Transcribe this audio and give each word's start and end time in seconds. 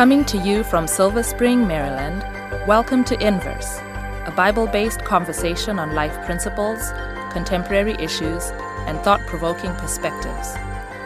Coming 0.00 0.24
to 0.24 0.38
you 0.38 0.64
from 0.64 0.86
Silver 0.86 1.22
Spring, 1.22 1.66
Maryland, 1.66 2.22
welcome 2.66 3.04
to 3.04 3.20
Inverse, 3.20 3.80
a 4.24 4.32
Bible 4.34 4.66
based 4.66 5.04
conversation 5.04 5.78
on 5.78 5.94
life 5.94 6.24
principles, 6.24 6.90
contemporary 7.32 7.92
issues, 7.96 8.44
and 8.86 8.98
thought 9.00 9.20
provoking 9.26 9.74
perspectives. 9.74 10.54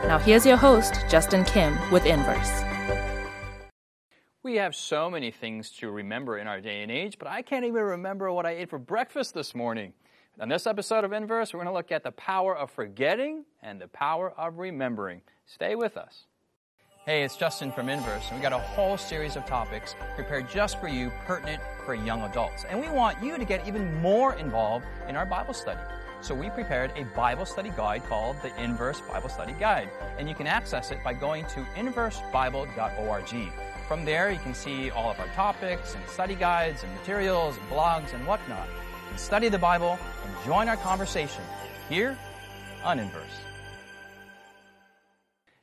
Now, 0.07 0.21
here's 0.21 0.47
your 0.47 0.57
host, 0.57 0.95
Justin 1.11 1.45
Kim, 1.45 1.77
with 1.91 2.07
Inverse. 2.07 2.63
We 4.45 4.55
have 4.59 4.77
so 4.77 5.11
many 5.11 5.33
things 5.33 5.71
to 5.79 5.91
remember 5.91 6.39
in 6.39 6.47
our 6.47 6.61
day 6.61 6.85
and 6.85 6.93
age, 6.93 7.19
but 7.19 7.27
I 7.27 7.43
can't 7.43 7.65
even 7.65 7.83
remember 7.83 8.31
what 8.31 8.47
I 8.47 8.53
ate 8.53 8.71
for 8.71 8.79
breakfast 8.79 9.35
this 9.35 9.57
morning. 9.57 9.93
On 10.39 10.49
this 10.49 10.69
episode 10.69 11.03
of 11.03 11.13
Inverse, 11.13 11.53
we're 11.53 11.59
going 11.59 11.67
to 11.67 11.75
look 11.75 11.91
at 11.91 12.05
the 12.05 12.13
power 12.13 12.57
of 12.57 12.71
forgetting 12.71 13.45
and 13.61 13.81
the 13.81 13.89
power 13.89 14.33
of 14.39 14.59
remembering. 14.59 15.23
Stay 15.47 15.75
with 15.75 15.97
us. 15.97 16.27
Hey, 17.07 17.23
it's 17.23 17.37
Justin 17.37 17.71
from 17.71 17.91
Inverse, 17.91 18.29
and 18.31 18.39
we 18.39 18.43
got 18.43 18.55
a 18.55 18.59
whole 18.59 18.97
series 18.97 19.37
of 19.37 19.45
topics 19.45 19.95
prepared 20.15 20.49
just 20.49 20.81
for 20.81 20.89
you, 20.89 21.13
pertinent 21.27 21.61
for 21.85 21.95
young 21.95 22.23
adults. 22.23 22.65
And 22.65 22.81
we 22.81 22.89
want 22.89 23.23
you 23.23 23.37
to 23.37 23.45
get 23.45 23.69
even 23.69 24.01
more 24.01 24.33
involved 24.37 24.87
in 25.07 25.15
our 25.15 25.27
Bible 25.27 25.53
study. 25.53 25.83
So 26.23 26.35
we 26.35 26.49
prepared 26.49 26.93
a 26.97 27.05
Bible 27.15 27.45
study 27.45 27.71
guide 27.77 28.05
called 28.05 28.41
the 28.41 28.59
Inverse 28.59 29.03
Bible 29.03 29.29
Study 29.29 29.53
Guide, 29.53 29.91
and 30.17 30.31
you 30.31 30.35
can 30.35 30.47
access 30.47 30.93
it 30.93 31.05
by 31.05 31.13
going 31.13 31.45
to 31.49 31.61
inversebible.org. 31.77 33.53
From 33.87 34.07
there, 34.07 34.31
you 34.31 34.39
can 34.39 34.55
see 34.55 34.89
all 34.89 35.11
of 35.11 35.21
our 35.21 35.29
topics 35.35 35.95
and 35.95 36.09
study 36.09 36.35
guides 36.35 36.85
and 36.85 36.95
materials 36.95 37.59
and 37.59 37.69
blogs 37.69 38.15
and 38.15 38.27
whatnot. 38.27 38.67
You 38.67 39.09
can 39.11 39.19
study 39.19 39.51
the 39.51 39.59
Bible 39.59 39.99
and 40.25 40.45
join 40.47 40.71
our 40.71 40.79
conversation 40.79 41.43
here 41.91 42.17
on 42.83 42.99
Inverse. 42.99 43.54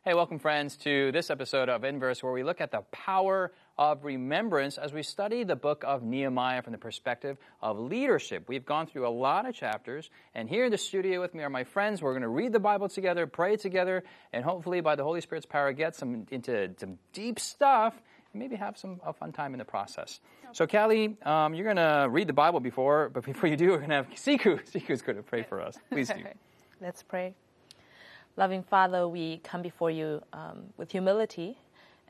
Hey, 0.03 0.15
welcome, 0.15 0.39
friends, 0.39 0.77
to 0.77 1.11
this 1.11 1.29
episode 1.29 1.69
of 1.69 1.83
Inverse, 1.83 2.23
where 2.23 2.33
we 2.33 2.41
look 2.41 2.59
at 2.59 2.71
the 2.71 2.81
power 2.91 3.51
of 3.77 4.03
remembrance 4.03 4.79
as 4.79 4.91
we 4.91 5.03
study 5.03 5.43
the 5.43 5.55
book 5.55 5.83
of 5.85 6.01
Nehemiah 6.01 6.63
from 6.63 6.71
the 6.71 6.79
perspective 6.79 7.37
of 7.61 7.77
leadership. 7.77 8.45
We've 8.47 8.65
gone 8.65 8.87
through 8.87 9.07
a 9.07 9.13
lot 9.13 9.47
of 9.47 9.53
chapters, 9.53 10.09
and 10.33 10.49
here 10.49 10.65
in 10.65 10.71
the 10.71 10.77
studio 10.79 11.21
with 11.21 11.35
me 11.35 11.43
are 11.43 11.51
my 11.51 11.63
friends. 11.63 12.01
We're 12.01 12.13
going 12.13 12.23
to 12.23 12.29
read 12.29 12.51
the 12.51 12.59
Bible 12.59 12.89
together, 12.89 13.27
pray 13.27 13.57
together, 13.57 14.03
and 14.33 14.43
hopefully, 14.43 14.81
by 14.81 14.95
the 14.95 15.03
Holy 15.03 15.21
Spirit's 15.21 15.45
power, 15.45 15.71
get 15.71 15.95
some 15.95 16.25
into 16.31 16.71
some 16.79 16.97
deep 17.13 17.39
stuff 17.39 17.93
and 18.33 18.39
maybe 18.41 18.55
have 18.55 18.79
some 18.79 18.99
a 19.05 19.13
fun 19.13 19.31
time 19.31 19.53
in 19.53 19.59
the 19.59 19.65
process. 19.65 20.19
So, 20.51 20.65
Callie, 20.65 21.15
um, 21.21 21.53
you're 21.53 21.71
going 21.71 21.75
to 21.75 22.07
read 22.09 22.25
the 22.25 22.33
Bible 22.33 22.59
before, 22.59 23.09
but 23.09 23.23
before 23.23 23.49
you 23.49 23.55
do, 23.55 23.69
we're 23.69 23.77
going 23.77 23.89
to 23.89 23.97
have 23.97 24.09
Siku. 24.15 24.67
Siku's 24.71 25.03
going 25.03 25.17
to 25.17 25.21
pray 25.21 25.43
for 25.43 25.61
us. 25.61 25.77
Please 25.91 26.07
do. 26.07 26.23
Let's 26.81 27.03
pray. 27.03 27.35
Loving 28.37 28.63
Father, 28.63 29.07
we 29.07 29.37
come 29.43 29.61
before 29.61 29.91
you 29.91 30.21
um, 30.33 30.63
with 30.77 30.91
humility 30.91 31.57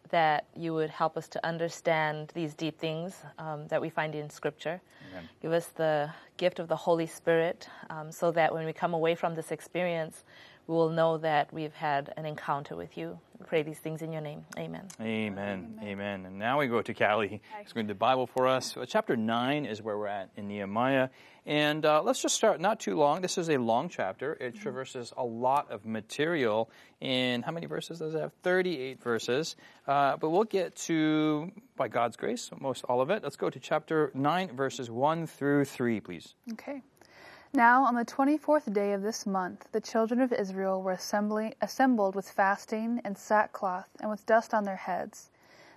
that 0.10 0.46
you 0.56 0.74
would 0.74 0.90
help 0.90 1.18
us 1.18 1.28
to 1.30 1.46
understand 1.46 2.32
these 2.36 2.54
deep 2.54 2.78
things 2.80 3.16
um, 3.40 3.68
that 3.70 3.82
we 3.82 3.90
find 3.90 4.14
in 4.14 4.30
Scripture. 4.30 4.82
Amen. 5.10 5.30
Give 5.42 5.52
us 5.52 5.68
the 5.68 6.10
gift 6.38 6.60
of 6.60 6.68
the 6.68 6.76
Holy 6.76 7.08
Spirit 7.08 7.68
um, 7.90 8.12
so 8.12 8.32
that 8.32 8.54
when 8.54 8.66
we 8.66 8.74
come 8.74 8.94
away 8.94 9.16
from 9.16 9.36
this 9.36 9.52
experience, 9.52 10.24
we 10.72 10.78
will 10.78 10.90
know 10.90 11.18
that 11.18 11.54
we've 11.54 11.74
had 11.74 12.14
an 12.16 12.26
encounter 12.26 12.78
with 12.78 12.98
you. 12.98 13.20
We 13.38 13.46
pray 13.46 13.62
these 13.62 13.80
things 13.80 14.02
in 14.02 14.14
your 14.14 14.22
name. 14.22 14.46
Amen. 14.58 14.88
Amen. 15.02 15.78
Amen. 15.84 16.26
And 16.26 16.40
now 16.40 16.60
we 16.60 16.68
go 16.68 16.82
to 16.82 16.94
Callie. 16.94 17.42
She's 17.62 17.74
going 17.74 17.88
to 17.88 17.94
do 17.94 17.96
the 17.98 18.00
Bible 18.00 18.26
for 18.26 18.48
us. 18.48 18.72
So 18.72 18.86
chapter 18.86 19.18
9 19.18 19.66
is 19.66 19.82
where 19.82 19.98
we're 19.98 20.08
at 20.08 20.30
in 20.38 20.48
Nehemiah. 20.48 21.10
And 21.46 21.86
uh, 21.86 22.02
let's 22.04 22.22
just 22.22 22.36
start, 22.36 22.62
not 22.62 22.80
too 22.80 22.96
long. 22.96 23.20
This 23.20 23.38
is 23.38 23.50
a 23.50 23.58
long 23.58 23.90
chapter. 23.90 24.38
It 24.40 24.56
traverses 24.56 25.12
a 25.18 25.26
lot 25.26 25.70
of 25.70 25.86
material 25.86 26.70
in 27.02 27.42
how 27.42 27.52
many 27.52 27.66
verses 27.66 28.00
does 28.00 28.16
it 28.16 28.22
have? 28.22 28.32
38 28.42 29.04
verses. 29.04 29.58
Uh, 29.86 30.16
but 30.16 30.30
we'll 30.30 30.46
get 30.46 30.78
to, 30.88 31.52
by 31.76 31.90
God's 31.90 32.16
grace, 32.16 32.50
most 32.62 32.86
all 32.86 33.02
of 33.02 33.10
it. 33.10 33.24
Let's 33.24 33.36
go 33.36 33.50
to 33.50 33.60
chapter 33.60 34.10
9, 34.14 34.56
verses 34.56 34.90
1 34.90 35.28
through 35.28 35.66
3, 35.66 36.00
please. 36.00 36.34
Okay. 36.54 36.82
Now, 37.54 37.84
on 37.84 37.96
the 37.96 38.06
24th 38.06 38.72
day 38.72 38.94
of 38.94 39.02
this 39.02 39.26
month, 39.26 39.68
the 39.74 39.82
children 39.82 40.22
of 40.22 40.32
Israel 40.32 40.82
were 40.82 40.94
assembly, 40.94 41.54
assembled 41.60 42.16
with 42.16 42.32
fasting 42.32 43.02
and 43.04 43.18
sackcloth 43.18 43.90
and 44.00 44.10
with 44.10 44.26
dust 44.26 44.54
on 44.54 44.64
their 44.64 44.78
heads. 44.78 45.32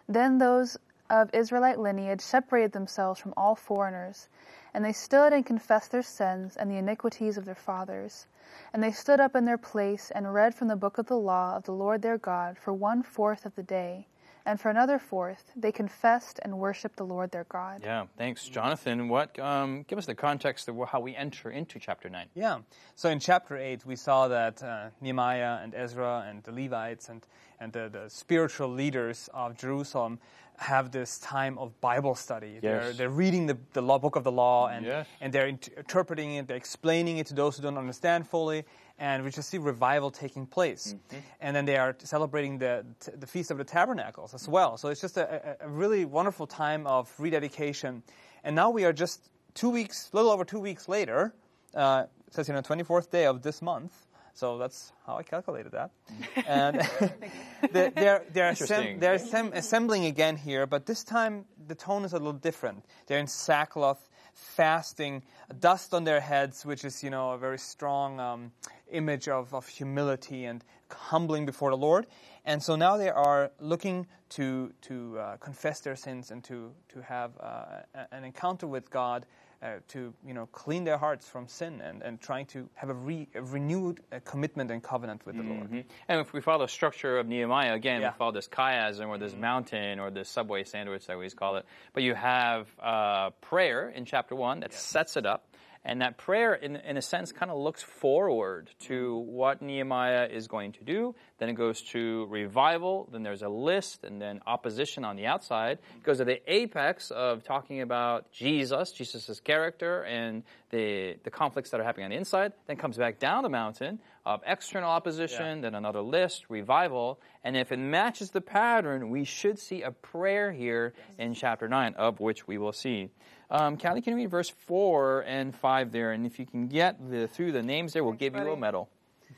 Then 0.09 0.39
those 0.39 0.77
of 1.11 1.35
Israelite 1.35 1.81
lineage 1.81 2.21
separated 2.21 2.71
themselves 2.71 3.19
from 3.19 3.35
all 3.37 3.57
foreigners, 3.57 4.29
and 4.73 4.85
they 4.85 4.93
stood 4.93 5.33
and 5.33 5.45
confessed 5.45 5.91
their 5.91 6.03
sins 6.03 6.57
and 6.57 6.71
the 6.71 6.77
iniquities 6.77 7.37
of 7.37 7.45
their 7.45 7.57
fathers. 7.57 8.29
And 8.73 8.81
they 8.81 8.93
stood 8.93 9.19
up 9.19 9.35
in 9.35 9.45
their 9.45 9.59
place 9.59 10.13
and 10.13 10.33
read 10.33 10.55
from 10.55 10.69
the 10.69 10.77
book 10.77 10.97
of 10.97 11.07
the 11.07 11.19
law 11.19 11.57
of 11.57 11.65
the 11.65 11.75
Lord 11.75 12.03
their 12.03 12.19
God 12.19 12.57
for 12.57 12.73
one 12.73 13.03
fourth 13.03 13.45
of 13.45 13.57
the 13.57 13.65
day 13.65 14.07
and 14.47 14.61
for 14.61 14.71
another 14.71 14.99
fourth, 14.99 15.51
they 15.57 15.73
confessed 15.73 16.39
and 16.43 16.59
worshiped 16.59 16.97
the 16.97 17.05
Lord 17.05 17.31
their 17.31 17.45
God. 17.45 17.81
Yeah, 17.83 18.07
thanks, 18.19 18.47
Jonathan. 18.49 19.09
What? 19.09 19.39
Um, 19.39 19.85
give 19.89 19.99
us 19.99 20.07
the 20.07 20.15
context 20.15 20.69
of 20.69 20.77
how 20.89 21.01
we 21.01 21.17
enter 21.17 21.51
into 21.51 21.79
chapter 21.79 22.09
nine. 22.11 22.27
Yeah. 22.35 22.59
So 22.95 23.09
in 23.09 23.21
chapter 23.21 23.57
8, 23.57 23.87
we 23.87 23.97
saw 23.97 24.29
that 24.29 24.63
uh, 24.63 24.91
Nehemiah 25.01 25.61
and 25.63 25.75
Ezra 25.75 26.27
and 26.29 26.43
the 26.43 26.53
Levites 26.53 27.09
and, 27.09 27.27
and 27.61 27.73
the, 27.73 27.89
the 27.91 28.09
spiritual 28.11 28.69
leaders 28.69 29.29
of 29.33 29.57
Jerusalem 29.57 30.19
have 30.57 30.93
this 30.93 31.19
time 31.19 31.59
of 31.59 31.81
Bible 31.81 32.15
study. 32.15 32.59
They're, 32.61 32.83
Yes. 32.89 32.97
they're 32.97 33.09
reading 33.09 33.47
the, 33.47 33.59
the 33.73 33.83
law, 33.83 33.99
book 33.99 34.15
of 34.15 34.23
the 34.23 34.31
law 34.31 34.69
and, 34.69 34.87
Yes. 34.87 35.07
and 35.21 35.33
they're 35.33 35.49
int- 35.49 35.69
interpreting 35.77 36.35
it, 36.37 36.47
they're 36.47 36.57
explaining 36.57 37.19
it 37.19 37.27
to 37.29 37.35
those 37.35 37.57
who 37.57 37.63
don't 37.63 37.77
understand 37.79 38.29
fully. 38.29 38.65
And 38.99 39.25
we 39.25 39.31
just 39.31 39.49
see 39.49 39.59
revival 39.59 40.11
taking 40.11 40.47
place. 40.47 40.95
Mm-hmm. 40.95 41.17
And 41.41 41.57
then 41.57 41.65
they 41.65 41.77
are 41.77 41.97
celebrating 41.99 42.59
the, 42.59 42.85
the 43.17 43.27
Feast 43.27 43.51
of 43.51 43.59
the 43.59 43.65
Tabernacles 43.65 44.35
as 44.35 44.49
well. 44.49 44.77
So 44.77 44.89
it's 44.89 45.01
just 45.01 45.17
a, 45.17 45.57
a, 45.61 45.69
really 45.69 46.05
wonderful 46.05 46.47
time 46.47 46.87
of 46.87 47.13
rededication. 47.19 48.03
And 48.45 48.55
now 48.55 48.71
we 48.71 48.85
are 48.85 48.93
just 48.93 49.31
two 49.55 49.71
weeks, 49.71 50.11
a 50.13 50.17
little 50.17 50.31
over 50.31 50.45
two 50.45 50.61
weeks 50.61 50.89
later. 50.89 51.35
Uh, 51.75 52.05
it 52.29 52.35
says, 52.35 52.47
you 52.47 52.55
know, 52.55 52.63
24th 52.63 53.11
day 53.11 53.27
of 53.27 53.43
this 53.43 53.61
month. 53.61 54.07
So 54.35 54.59
that's 54.59 54.93
how 55.07 55.17
I 55.17 55.23
calculated 55.23 55.73
that. 55.73 55.91
and 56.47 56.77
they're, 57.73 57.91
they're, 57.91 58.25
they're, 58.33 58.53
assemb- 58.53 59.01
they're 59.01 59.17
assemb- 59.17 59.55
assembling 59.55 60.07
again 60.07 60.37
here, 60.37 60.67
but 60.67 60.87
this 60.87 61.05
time 61.05 61.45
the 61.69 61.75
tone 61.75 62.05
is 62.05 62.13
a 62.13 62.19
little 62.19 62.33
different. 62.33 62.85
They're 63.07 63.21
in 63.21 63.29
sackcloth, 63.29 64.09
fasting, 64.35 65.23
dust 65.61 65.95
on 65.95 66.03
their 66.03 66.21
heads, 66.21 66.67
which 66.67 66.85
is, 66.85 67.03
you 67.03 67.11
know, 67.11 67.31
a 67.31 67.39
very 67.39 67.59
strong 67.59 68.19
um, 68.19 68.53
image 68.95 69.29
of, 69.29 69.53
of 69.55 69.67
humility 69.69 70.45
and 70.45 70.65
humbling 70.91 71.47
before 71.47 71.71
the 71.71 71.77
Lord. 71.77 72.07
And 72.45 72.63
so 72.63 72.77
now 72.77 72.97
they 72.97 73.11
are 73.11 73.51
looking 73.59 74.07
to, 74.31 74.73
to 74.83 75.19
uh, 75.19 75.37
confess 75.39 75.81
their 75.81 75.97
sins 75.97 76.31
and 76.31 76.45
to, 76.45 76.73
to 76.91 77.01
have 77.03 77.33
uh, 77.41 77.65
an 78.13 78.25
encounter 78.25 78.67
with 78.67 78.91
God 78.91 79.27
uh, 79.63 79.77
to 79.89 80.13
you 80.27 80.35
know 80.35 80.45
clean 80.53 80.85
their 80.85 80.99
hearts 80.99 81.27
from 81.27 81.49
sin 81.49 81.81
and, 81.81 82.03
and 82.03 82.21
trying 82.21 82.45
to 82.45 82.69
have 82.75 82.91
a, 82.91 82.95
re, 82.95 83.27
a 83.35 83.41
renewed 83.43 84.01
uh, 84.13 84.19
commitment 84.23 84.71
and 84.71 84.83
covenant 84.83 85.25
with 85.25 85.37
the 85.37 85.43
Lord. 85.43 85.85
And 86.07 86.21
if 86.21 86.35
we 86.35 86.43
follow 86.43 86.67
the 86.67 86.71
structure 86.71 87.19
of 87.19 87.27
Nehemiah, 87.27 87.73
again, 87.73 88.03
Yeah. 88.03 88.11
we 88.13 88.19
follow 88.19 88.33
this 88.33 88.49
chiasm 88.49 89.09
or 89.09 89.17
this 89.17 89.35
mountain 89.35 90.01
or 90.01 90.11
this 90.11 90.29
subway 90.29 90.65
sandwich, 90.65 91.09
I 91.09 91.15
always 91.15 91.33
call 91.33 91.57
it. 91.57 91.65
But 91.95 92.03
you 92.03 92.15
have 92.15 92.69
uh, 92.79 93.31
prayer 93.41 93.89
in 93.89 94.05
chapter 94.05 94.35
one 94.35 94.61
that 94.61 94.75
sets 94.75 95.17
it 95.17 95.25
up. 95.25 95.47
And 95.87 96.01
that 96.01 96.17
prayer, 96.17 96.55
in, 96.55 96.77
in 96.77 96.97
a 96.97 97.03
sense, 97.03 97.31
kind 97.31 97.51
of 97.51 97.59
looks 97.59 97.83
forward 97.83 98.71
to 98.87 99.19
what 99.19 99.61
Nehemiah 99.61 100.29
is 100.31 100.49
going 100.49 100.73
to 100.73 100.85
do. 100.85 101.15
Then 101.39 101.51
it 101.51 101.55
goes 101.55 101.83
to 101.93 102.27
revival. 102.31 103.07
Then 103.13 103.23
there's 103.23 103.43
a 103.43 103.51
list, 103.51 104.03
and 104.03 104.21
then 104.21 104.41
opposition 104.47 105.05
on 105.05 105.17
the 105.17 105.27
outside. 105.27 105.79
It 105.97 106.03
goes 106.03 106.19
to 106.19 106.25
the 106.25 106.41
apex 106.51 107.11
of 107.11 107.45
talking 107.45 107.83
about 107.83 108.33
Jesus, 108.33 108.93
Jesus' 108.93 109.41
character, 109.41 110.03
and 110.05 110.43
the, 110.71 111.17
the 111.23 111.31
conflicts 111.31 111.71
that 111.71 111.81
are 111.81 111.85
happening 111.85 112.05
on 112.05 112.11
the 112.11 112.17
inside. 112.17 112.53
Then 112.67 112.77
comes 112.77 112.97
back 112.97 113.19
down 113.19 113.43
the 113.43 113.51
mountain 113.51 113.99
of 114.25 114.41
external 114.47 114.91
opposition, 114.91 115.61
then 115.61 115.75
another 115.75 116.01
list, 116.01 116.47
revival. 116.49 117.21
And 117.43 117.57
if 117.57 117.73
it 117.73 117.79
matches 117.79 118.31
the 118.31 118.41
pattern, 118.41 119.11
we 119.11 119.25
should 119.25 119.59
see 119.59 119.83
a 119.83 119.91
prayer 119.91 120.51
here 120.51 120.95
in 121.19 121.35
chapter 121.35 121.69
9, 121.69 121.95
of 121.95 122.21
which 122.21 122.49
we 122.49 122.57
will 122.57 122.73
see. 122.73 123.11
Um, 123.51 123.77
Callie, 123.77 124.01
can 124.01 124.13
you 124.13 124.17
read 124.19 124.31
verse 124.31 124.49
4 124.49 125.25
and 125.27 125.55
5 125.55 125.93
there? 125.93 126.13
And 126.13 126.27
if 126.27 126.39
you 126.39 126.47
can 126.47 126.67
get 126.69 126.97
the, 127.11 127.29
through 127.29 127.53
the 127.53 127.63
names 127.63 127.93
there, 127.93 128.03
we'll 128.05 128.15
give 128.15 128.35
you 128.35 128.51
a 128.51 128.57
medal. 128.57 128.89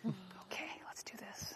Okay, 0.48 0.68
let's 0.86 1.02
do 1.02 1.12
this. 1.18 1.54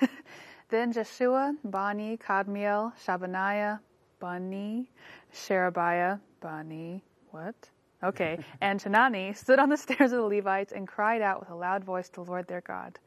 then 0.68 0.92
Jeshua, 0.92 1.54
Bani, 1.62 2.16
Kadmiel, 2.16 2.92
Shabaniah, 3.06 3.78
Bani, 4.18 4.90
Sherebiah, 5.32 6.18
Bani, 6.40 7.02
what? 7.30 7.54
Okay, 8.02 8.38
and 8.60 8.80
Tanani 8.80 9.36
stood 9.36 9.60
on 9.60 9.68
the 9.68 9.76
stairs 9.76 10.12
of 10.12 10.18
the 10.18 10.26
Levites 10.26 10.72
and 10.72 10.88
cried 10.88 11.22
out 11.22 11.38
with 11.38 11.50
a 11.50 11.54
loud 11.54 11.84
voice 11.84 12.08
to 12.10 12.24
the 12.24 12.30
Lord 12.30 12.48
their 12.48 12.62
God. 12.62 12.98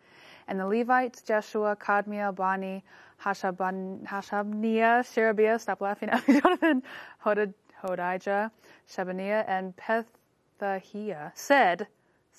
And 0.48 0.60
the 0.60 0.68
Levites, 0.68 1.22
Jeshua, 1.22 1.76
Kadmiel, 1.76 2.34
Bani, 2.34 2.84
Hashabniah, 3.22 5.14
Sherebiah, 5.14 5.60
stop 5.60 5.82
laughing 5.82 6.10
at 6.10 6.28
me, 6.28 6.40
Jonathan, 6.40 6.84
Hodad, 7.26 7.54
Hodijah, 7.84 8.52
Shebaniah, 8.90 9.44
and 9.48 9.76
Pethahiah 9.76 11.32
said, 11.36 11.88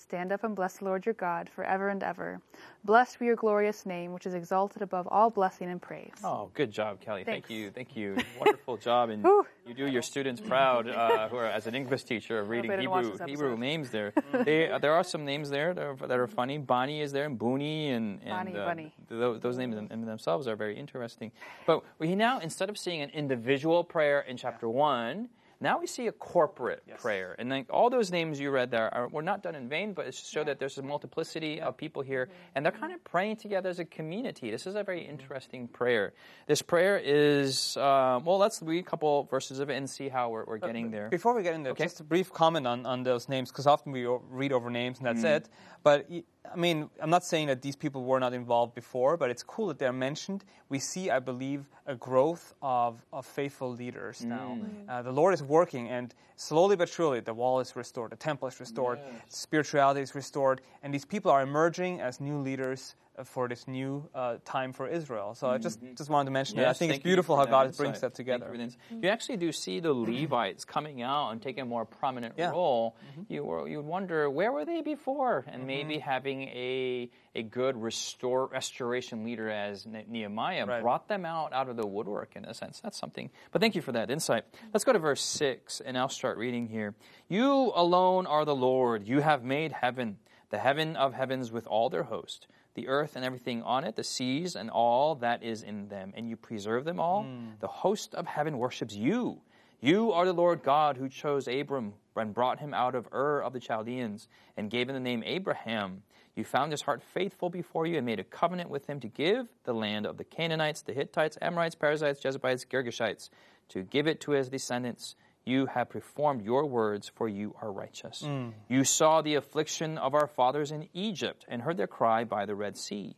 Stand 0.08 0.30
up 0.30 0.44
and 0.44 0.54
bless 0.54 0.78
the 0.78 0.84
Lord 0.84 1.04
your 1.04 1.14
God 1.14 1.48
forever 1.48 1.88
and 1.88 2.00
ever. 2.00 2.40
Blessed 2.84 3.18
be 3.18 3.26
your 3.26 3.34
glorious 3.34 3.84
name, 3.84 4.12
which 4.12 4.24
is 4.24 4.34
exalted 4.34 4.80
above 4.80 5.08
all 5.10 5.30
blessing 5.30 5.68
and 5.68 5.82
praise. 5.82 6.12
Oh, 6.22 6.48
good 6.54 6.70
job, 6.70 7.04
Callie. 7.04 7.24
Thanks. 7.24 7.48
Thank 7.48 7.58
you. 7.58 7.70
Thank 7.72 7.96
you. 7.96 8.16
Wonderful 8.38 8.76
job. 8.76 9.10
And 9.10 9.24
you 9.66 9.74
do 9.74 9.88
your 9.88 10.02
students 10.02 10.40
proud 10.40 10.88
uh, 10.88 11.28
who 11.28 11.34
are, 11.38 11.46
as 11.46 11.66
an 11.66 11.74
English 11.74 12.04
teacher, 12.04 12.44
reading 12.44 12.70
I 12.70 12.76
didn't 12.76 12.90
watch 12.90 13.06
Hebrew, 13.06 13.26
Hebrew 13.26 13.56
names 13.56 13.90
there. 13.90 14.12
they, 14.44 14.70
uh, 14.70 14.78
there 14.78 14.92
are 14.94 15.02
some 15.02 15.24
names 15.24 15.50
there 15.50 15.74
that 15.74 15.84
are, 15.84 15.96
that 16.06 16.20
are 16.20 16.28
funny. 16.28 16.58
Bonnie 16.58 17.00
is 17.00 17.10
there, 17.10 17.24
and 17.24 17.36
Booney, 17.36 17.88
and, 17.88 18.20
and 18.22 18.30
Bonnie, 18.30 18.56
uh, 18.56 18.64
Bunny. 18.64 18.94
th- 19.08 19.40
those 19.40 19.58
names 19.58 19.76
in, 19.76 19.90
in 19.90 20.04
themselves 20.04 20.46
are 20.46 20.54
very 20.54 20.78
interesting. 20.78 21.32
But 21.66 21.82
we 21.98 22.14
now, 22.14 22.38
instead 22.38 22.70
of 22.70 22.78
seeing 22.78 23.02
an 23.02 23.10
individual 23.10 23.82
prayer 23.82 24.20
in 24.20 24.36
chapter 24.36 24.68
1, 24.68 25.28
now 25.60 25.78
we 25.80 25.86
see 25.86 26.06
a 26.06 26.12
corporate 26.12 26.82
prayer. 26.98 27.34
And 27.38 27.50
then 27.50 27.66
all 27.70 27.88
those 27.90 28.10
names 28.10 28.38
you 28.38 28.50
read 28.50 28.70
there 28.70 28.92
are, 28.94 29.08
were 29.08 29.22
not 29.22 29.42
done 29.42 29.54
in 29.54 29.68
vain, 29.68 29.92
but 29.94 30.06
it's 30.06 30.20
to 30.22 30.28
show 30.28 30.44
that 30.44 30.58
there's 30.58 30.78
a 30.78 30.82
multiplicity 30.82 31.60
of 31.60 31.76
people 31.76 32.02
here, 32.02 32.28
and 32.54 32.64
they're 32.64 32.72
kind 32.72 32.92
of 32.92 33.02
praying 33.04 33.36
together 33.36 33.68
as 33.70 33.78
a 33.78 33.84
community. 33.84 34.50
This 34.50 34.66
is 34.66 34.74
a 34.74 34.82
very 34.82 35.02
interesting 35.06 35.68
prayer. 35.68 36.12
This 36.46 36.62
prayer 36.62 37.00
is, 37.02 37.76
uh, 37.76 38.20
well, 38.24 38.38
let's 38.38 38.60
read 38.62 38.80
a 38.80 38.88
couple 38.88 39.24
verses 39.24 39.58
of 39.58 39.70
it 39.70 39.76
and 39.76 39.88
see 39.88 40.08
how 40.08 40.28
we're, 40.30 40.44
we're 40.44 40.58
getting 40.58 40.90
there. 40.90 41.08
Before 41.08 41.34
we 41.34 41.42
get 41.42 41.54
into 41.54 41.70
Okay. 41.70 41.84
just 41.84 42.00
a 42.00 42.04
brief 42.04 42.32
comment 42.32 42.66
on, 42.66 42.84
on 42.86 43.02
those 43.02 43.28
names, 43.28 43.50
because 43.50 43.66
often 43.66 43.92
we 43.92 44.06
read 44.06 44.52
over 44.52 44.70
names 44.70 44.98
and 44.98 45.06
that's 45.06 45.22
Mm. 45.22 45.36
it. 45.36 45.48
But 45.82 46.08
I 46.52 46.56
mean, 46.56 46.90
I'm 47.00 47.10
not 47.10 47.24
saying 47.24 47.48
that 47.48 47.62
these 47.62 47.76
people 47.76 48.04
were 48.04 48.20
not 48.20 48.32
involved 48.32 48.74
before, 48.74 49.16
but 49.16 49.30
it's 49.30 49.42
cool 49.42 49.66
that 49.68 49.78
they're 49.78 49.92
mentioned. 49.92 50.44
We 50.68 50.78
see, 50.78 51.10
I 51.10 51.18
believe, 51.18 51.68
a 51.86 51.94
growth 51.94 52.54
of, 52.62 53.04
of 53.12 53.26
faithful 53.26 53.70
leaders 53.72 54.24
now. 54.24 54.58
Mm. 54.60 54.88
Uh, 54.88 55.02
the 55.02 55.12
Lord 55.12 55.34
is 55.34 55.42
working, 55.42 55.88
and 55.88 56.14
slowly 56.36 56.76
but 56.76 56.88
surely, 56.88 57.20
the 57.20 57.34
wall 57.34 57.60
is 57.60 57.76
restored, 57.76 58.12
the 58.12 58.16
temple 58.16 58.48
is 58.48 58.58
restored, 58.60 58.98
spirituality 59.28 60.00
is 60.00 60.14
restored, 60.14 60.60
and 60.82 60.92
these 60.92 61.04
people 61.04 61.30
are 61.30 61.42
emerging 61.42 62.00
as 62.00 62.20
new 62.20 62.38
leaders 62.38 62.94
for 63.24 63.48
this 63.48 63.66
new 63.66 64.08
uh, 64.14 64.36
time 64.44 64.72
for 64.72 64.86
Israel. 64.88 65.34
So 65.34 65.48
I 65.48 65.58
just 65.58 65.80
just 65.96 66.10
wanted 66.10 66.26
to 66.26 66.30
mention 66.32 66.56
that. 66.56 66.66
I 66.66 66.70
Mm-hmm. 66.70 66.78
Think 66.78 66.92
it's 66.94 67.02
beautiful 67.02 67.36
how 67.36 67.44
God 67.46 67.66
insight. 67.66 67.78
brings 67.78 68.00
that 68.00 68.14
Thank 68.14 68.18
you 68.28 68.34
together. 68.34 68.50
for 68.52 68.56
the 68.58 68.62
ins- 68.64 68.76
You 68.90 69.08
actually 69.08 69.38
do 69.38 69.52
see 69.52 69.80
the 69.80 69.92
Levites 69.94 70.64
coming 70.64 71.02
out 71.02 71.30
and 71.30 71.40
taking 71.40 71.62
a 71.62 71.66
more 71.66 71.84
prominent 71.84 72.34
Yeah. 72.36 72.50
role. 72.50 72.96
You 73.28 73.44
were, 73.44 73.66
you 73.68 73.80
wonder 73.80 74.28
where 74.30 74.52
were 74.52 74.64
they 74.64 74.82
before, 74.82 75.44
and 75.46 75.58
Mm-hmm. 75.60 75.66
maybe 75.66 75.98
having 75.98 76.42
a 76.48 77.10
a 77.34 77.42
good 77.42 77.76
restore 77.76 78.46
restoration 78.46 79.22
leader 79.24 79.50
as 79.50 79.84
Ne- 79.86 80.06
Nehemiah 80.08 80.64
Right. 80.66 80.82
brought 80.82 81.06
them 81.08 81.24
out 81.26 81.52
out 81.52 81.68
of 81.68 81.76
the 81.76 81.86
woodwork 81.86 82.34
in 82.36 82.44
a 82.46 82.54
sense. 82.54 82.80
That's 82.80 82.98
something. 82.98 83.30
But 83.52 83.60
thank 83.60 83.74
you 83.74 83.82
for 83.82 83.92
that 83.92 84.10
insight. 84.10 84.44
Let's 84.72 84.84
go 84.84 84.92
to 84.92 84.98
verse 84.98 85.20
six, 85.22 85.80
and 85.80 85.96
I'll 85.98 86.08
start 86.08 86.38
reading 86.38 86.66
here. 86.68 86.94
You 87.28 87.72
alone 87.74 88.26
are 88.26 88.44
the 88.44 88.54
Lord. 88.56 89.06
You 89.06 89.20
have 89.20 89.42
made 89.44 89.72
heaven, 89.72 90.16
the 90.50 90.58
heaven 90.58 90.96
of 90.96 91.12
heavens 91.14 91.52
with 91.52 91.66
all 91.66 91.90
their 91.90 92.04
host 92.04 92.46
the 92.76 92.86
earth 92.86 93.16
and 93.16 93.24
everything 93.24 93.62
on 93.62 93.82
it, 93.82 93.96
the 93.96 94.04
seas 94.04 94.54
and 94.54 94.70
all 94.70 95.16
that 95.16 95.42
is 95.42 95.62
in 95.62 95.88
them, 95.88 96.12
and 96.16 96.28
you 96.28 96.36
preserve 96.36 96.84
them 96.84 97.00
all. 97.00 97.24
Hmm. 97.24 97.48
The 97.58 97.66
host 97.66 98.14
of 98.14 98.26
heaven 98.26 98.58
worships 98.58 98.94
you. 98.94 99.40
You 99.80 100.12
are 100.12 100.24
the 100.24 100.32
Lord 100.32 100.62
God 100.62 100.96
who 100.96 101.08
chose 101.08 101.48
Abram 101.48 101.94
and 102.14 102.32
brought 102.32 102.60
him 102.60 102.72
out 102.72 102.94
of 102.94 103.08
Ur 103.12 103.40
of 103.42 103.52
the 103.52 103.60
Chaldeans 103.60 104.28
and 104.56 104.70
gave 104.70 104.88
him 104.88 104.94
the 104.94 105.00
name 105.00 105.22
Abraham. 105.26 106.02
You 106.34 106.44
found 106.44 106.70
his 106.70 106.82
heart 106.82 107.02
faithful 107.02 107.50
before 107.50 107.86
you 107.86 107.96
and 107.96 108.06
made 108.06 108.20
a 108.20 108.24
covenant 108.24 108.70
with 108.70 108.86
him 108.86 109.00
to 109.00 109.08
give 109.08 109.48
the 109.64 109.74
land 109.74 110.06
of 110.06 110.16
the 110.16 110.24
Canaanites, 110.24 110.82
the 110.82 110.92
Hittites, 110.92 111.38
Amorites, 111.40 111.74
Perizzites, 111.74 112.20
Jebusites, 112.20 112.64
Girgashites, 112.64 113.30
to 113.70 113.82
give 113.82 114.06
it 114.06 114.20
to 114.20 114.32
his 114.32 114.48
descendants. 114.48 115.16
You 115.46 115.66
have 115.66 115.88
performed 115.88 116.42
your 116.42 116.66
words, 116.66 117.08
for 117.14 117.28
you 117.28 117.54
are 117.62 117.70
righteous. 117.70 118.22
Mm. 118.26 118.52
You 118.68 118.82
saw 118.82 119.22
the 119.22 119.36
affliction 119.36 119.96
of 119.96 120.12
our 120.12 120.26
fathers 120.26 120.72
in 120.72 120.88
Egypt 120.92 121.44
and 121.46 121.62
heard 121.62 121.76
their 121.76 121.86
cry 121.86 122.24
by 122.24 122.46
the 122.46 122.56
Red 122.56 122.76
Sea. 122.76 123.14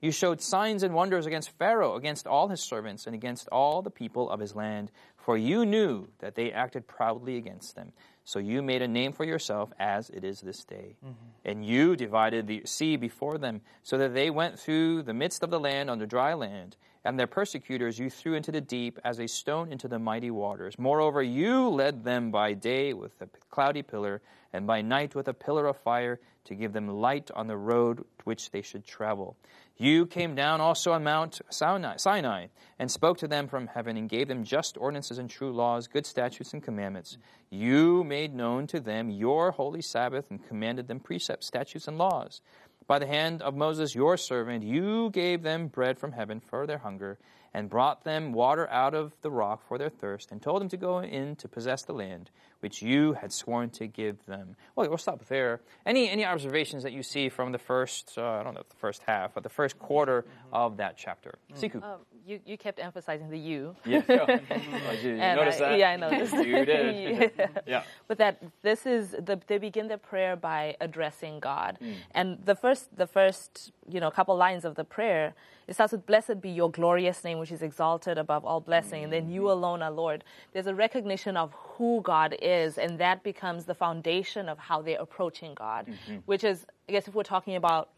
You 0.00 0.10
showed 0.10 0.40
signs 0.40 0.82
and 0.82 0.92
wonders 0.92 1.24
against 1.24 1.56
Pharaoh, 1.58 1.94
against 1.94 2.26
all 2.26 2.48
his 2.48 2.62
servants, 2.62 3.06
and 3.06 3.14
against 3.14 3.48
all 3.48 3.80
the 3.82 3.90
people 3.90 4.28
of 4.28 4.40
his 4.40 4.56
land, 4.56 4.90
for 5.16 5.36
you 5.36 5.64
knew 5.64 6.08
that 6.18 6.34
they 6.34 6.52
acted 6.52 6.88
proudly 6.88 7.36
against 7.36 7.76
them. 7.76 7.92
So 8.24 8.38
you 8.38 8.60
made 8.60 8.82
a 8.82 8.88
name 8.88 9.12
for 9.12 9.24
yourself 9.24 9.70
as 9.78 10.10
it 10.10 10.24
is 10.24 10.40
this 10.40 10.64
day. 10.64 10.96
Mm-hmm. 11.04 11.24
And 11.44 11.64
you 11.64 11.96
divided 11.96 12.46
the 12.46 12.62
sea 12.64 12.96
before 12.96 13.38
them, 13.38 13.60
so 13.82 13.98
that 13.98 14.14
they 14.14 14.30
went 14.30 14.58
through 14.58 15.02
the 15.02 15.14
midst 15.14 15.42
of 15.42 15.50
the 15.50 15.60
land 15.60 15.90
on 15.90 15.98
the 15.98 16.06
dry 16.06 16.34
land. 16.34 16.76
And 17.08 17.18
their 17.18 17.26
persecutors 17.26 17.98
you 17.98 18.10
threw 18.10 18.34
into 18.34 18.52
the 18.52 18.60
deep 18.60 18.98
as 19.02 19.18
a 19.18 19.26
stone 19.26 19.72
into 19.72 19.88
the 19.88 19.98
mighty 19.98 20.30
waters. 20.30 20.78
Moreover, 20.78 21.22
you 21.22 21.70
led 21.70 22.04
them 22.04 22.30
by 22.30 22.52
day 22.52 22.92
with 22.92 23.12
a 23.22 23.28
cloudy 23.48 23.80
pillar, 23.80 24.20
and 24.52 24.66
by 24.66 24.82
night 24.82 25.14
with 25.14 25.26
a 25.26 25.32
pillar 25.32 25.66
of 25.66 25.78
fire, 25.78 26.20
to 26.44 26.54
give 26.54 26.74
them 26.74 26.86
light 26.86 27.30
on 27.34 27.46
the 27.46 27.56
road 27.56 28.04
which 28.24 28.50
they 28.50 28.60
should 28.60 28.84
travel. 28.84 29.38
You 29.78 30.04
came 30.04 30.34
down 30.34 30.60
also 30.60 30.92
on 30.92 31.02
Mount 31.02 31.40
Sinai, 31.48 32.48
and 32.78 32.90
spoke 32.90 33.16
to 33.18 33.28
them 33.28 33.48
from 33.48 33.68
heaven, 33.68 33.96
and 33.96 34.06
gave 34.06 34.28
them 34.28 34.44
just 34.44 34.76
ordinances 34.76 35.16
and 35.16 35.30
true 35.30 35.50
laws, 35.50 35.86
good 35.86 36.04
statutes 36.04 36.52
and 36.52 36.62
commandments. 36.62 37.16
You 37.48 38.04
made 38.04 38.34
known 38.34 38.66
to 38.66 38.80
them 38.80 39.08
your 39.08 39.52
holy 39.52 39.80
Sabbath, 39.80 40.26
and 40.28 40.46
commanded 40.46 40.88
them 40.88 41.00
precepts, 41.00 41.46
statutes, 41.46 41.88
and 41.88 41.96
laws. 41.96 42.42
By 42.88 42.98
the 42.98 43.06
hand 43.06 43.42
of 43.42 43.54
Moses, 43.54 43.94
your 43.94 44.16
servant, 44.16 44.64
you 44.64 45.10
gave 45.10 45.42
them 45.42 45.68
bread 45.68 45.98
from 45.98 46.12
heaven 46.12 46.40
for 46.40 46.66
their 46.66 46.78
hunger, 46.78 47.18
and 47.58 47.68
brought 47.68 48.04
them 48.04 48.32
water 48.32 48.68
out 48.70 48.94
of 48.94 49.12
the 49.22 49.30
rock 49.30 49.66
for 49.66 49.78
their 49.78 49.90
thirst, 49.90 50.30
and 50.30 50.40
told 50.40 50.60
them 50.60 50.68
to 50.68 50.76
go 50.76 51.00
in 51.00 51.34
to 51.36 51.48
possess 51.48 51.82
the 51.82 51.92
land 51.92 52.30
which 52.60 52.82
you 52.82 53.12
had 53.12 53.32
sworn 53.32 53.70
to 53.70 53.86
give 53.86 54.16
them. 54.26 54.56
Well, 54.74 54.88
we'll 54.88 54.98
stop 54.98 55.24
there. 55.26 55.60
Any 55.86 56.08
any 56.08 56.24
observations 56.24 56.82
that 56.82 56.92
you 56.92 57.02
see 57.04 57.28
from 57.28 57.52
the 57.52 57.58
first, 57.58 58.14
uh, 58.18 58.22
I 58.22 58.42
don't 58.42 58.54
know, 58.54 58.64
the 58.68 58.76
first 58.76 59.02
half, 59.06 59.34
but 59.34 59.42
the 59.44 59.48
first 59.48 59.78
quarter 59.78 60.24
of 60.52 60.76
that 60.78 60.96
chapter? 60.96 61.34
Siku. 61.54 61.82
Um, 61.82 62.00
you, 62.26 62.40
you 62.44 62.58
kept 62.58 62.78
emphasizing 62.80 63.30
the 63.30 63.38
you. 63.38 63.74
yeah. 63.86 64.02
Oh, 64.10 64.26
did 64.26 65.02
you 65.04 65.16
And 65.22 65.38
notice 65.38 65.56
I- 65.56 65.68
that? 65.68 65.78
yeah, 65.78 65.90
I 65.90 65.96
noticed. 65.96 66.34
you 66.34 66.64
did. 66.64 67.30
Yeah. 67.38 67.46
yeah. 67.74 67.82
But 68.08 68.18
that 68.18 68.42
this 68.62 68.86
is 68.86 69.10
the, 69.12 69.40
they 69.46 69.58
begin 69.58 69.86
their 69.88 69.98
prayer 70.10 70.34
by 70.36 70.76
addressing 70.80 71.38
God, 71.40 71.78
Hmm. 71.80 71.92
and 72.18 72.26
the 72.44 72.56
first 72.56 72.84
the 72.96 73.06
first 73.06 73.72
you 73.94 74.00
know 74.00 74.10
couple 74.10 74.36
lines 74.36 74.64
of 74.64 74.74
the 74.74 74.84
prayer 74.84 75.34
it 75.68 75.74
starts 75.74 75.92
with 75.92 76.06
"Blessed 76.06 76.40
be 76.40 76.50
your 76.50 76.70
glorious 76.70 77.22
name, 77.22 77.38
which 77.38 77.52
is 77.52 77.62
exalted 77.62 78.16
above 78.18 78.44
all 78.44 78.60
blessing," 78.60 79.04
and 79.04 79.12
then. 79.12 79.30
"You 79.30 79.50
alone 79.50 79.82
are 79.82 79.90
Lord." 79.90 80.24
There's 80.52 80.66
a 80.66 80.74
recognition 80.74 81.36
of 81.36 81.52
who 81.52 82.00
God 82.02 82.34
is, 82.42 82.78
and 82.78 82.98
that 82.98 83.22
becomes 83.22 83.66
the 83.66 83.74
foundation 83.74 84.48
of 84.48 84.58
how 84.58 84.82
they're 84.82 85.00
approaching 85.00 85.54
God, 85.54 85.86
Mm-hmm. 85.86 86.16
which 86.26 86.42
is 86.42 86.66
I 86.88 86.92
guess 86.92 87.06
if 87.06 87.14
we're 87.14 87.22
talking 87.22 87.54
about 87.56 87.90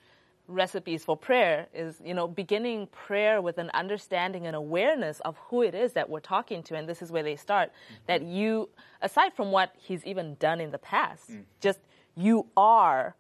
recipes 0.48 1.04
for 1.04 1.16
prayer 1.16 1.68
is 1.72 2.00
you 2.04 2.12
know 2.12 2.26
beginning 2.26 2.88
prayer 2.88 3.40
with 3.40 3.56
an 3.58 3.70
understanding 3.72 4.46
and 4.48 4.56
awareness 4.56 5.20
of 5.20 5.36
who 5.46 5.62
it 5.62 5.76
is 5.76 5.92
that 5.92 6.10
we're 6.10 6.18
talking 6.18 6.60
to 6.60 6.74
and 6.74 6.88
this 6.88 7.00
is 7.02 7.12
where 7.12 7.22
they 7.22 7.36
start 7.36 7.70
that 8.06 8.20
you 8.22 8.68
aside 9.00 9.32
from 9.32 9.52
what 9.52 9.72
he's 9.78 10.04
even 10.04 10.34
done 10.40 10.60
in 10.60 10.72
the 10.72 10.78
past 10.78 11.30
just 11.60 11.78
you 12.16 12.46
are 12.56 13.14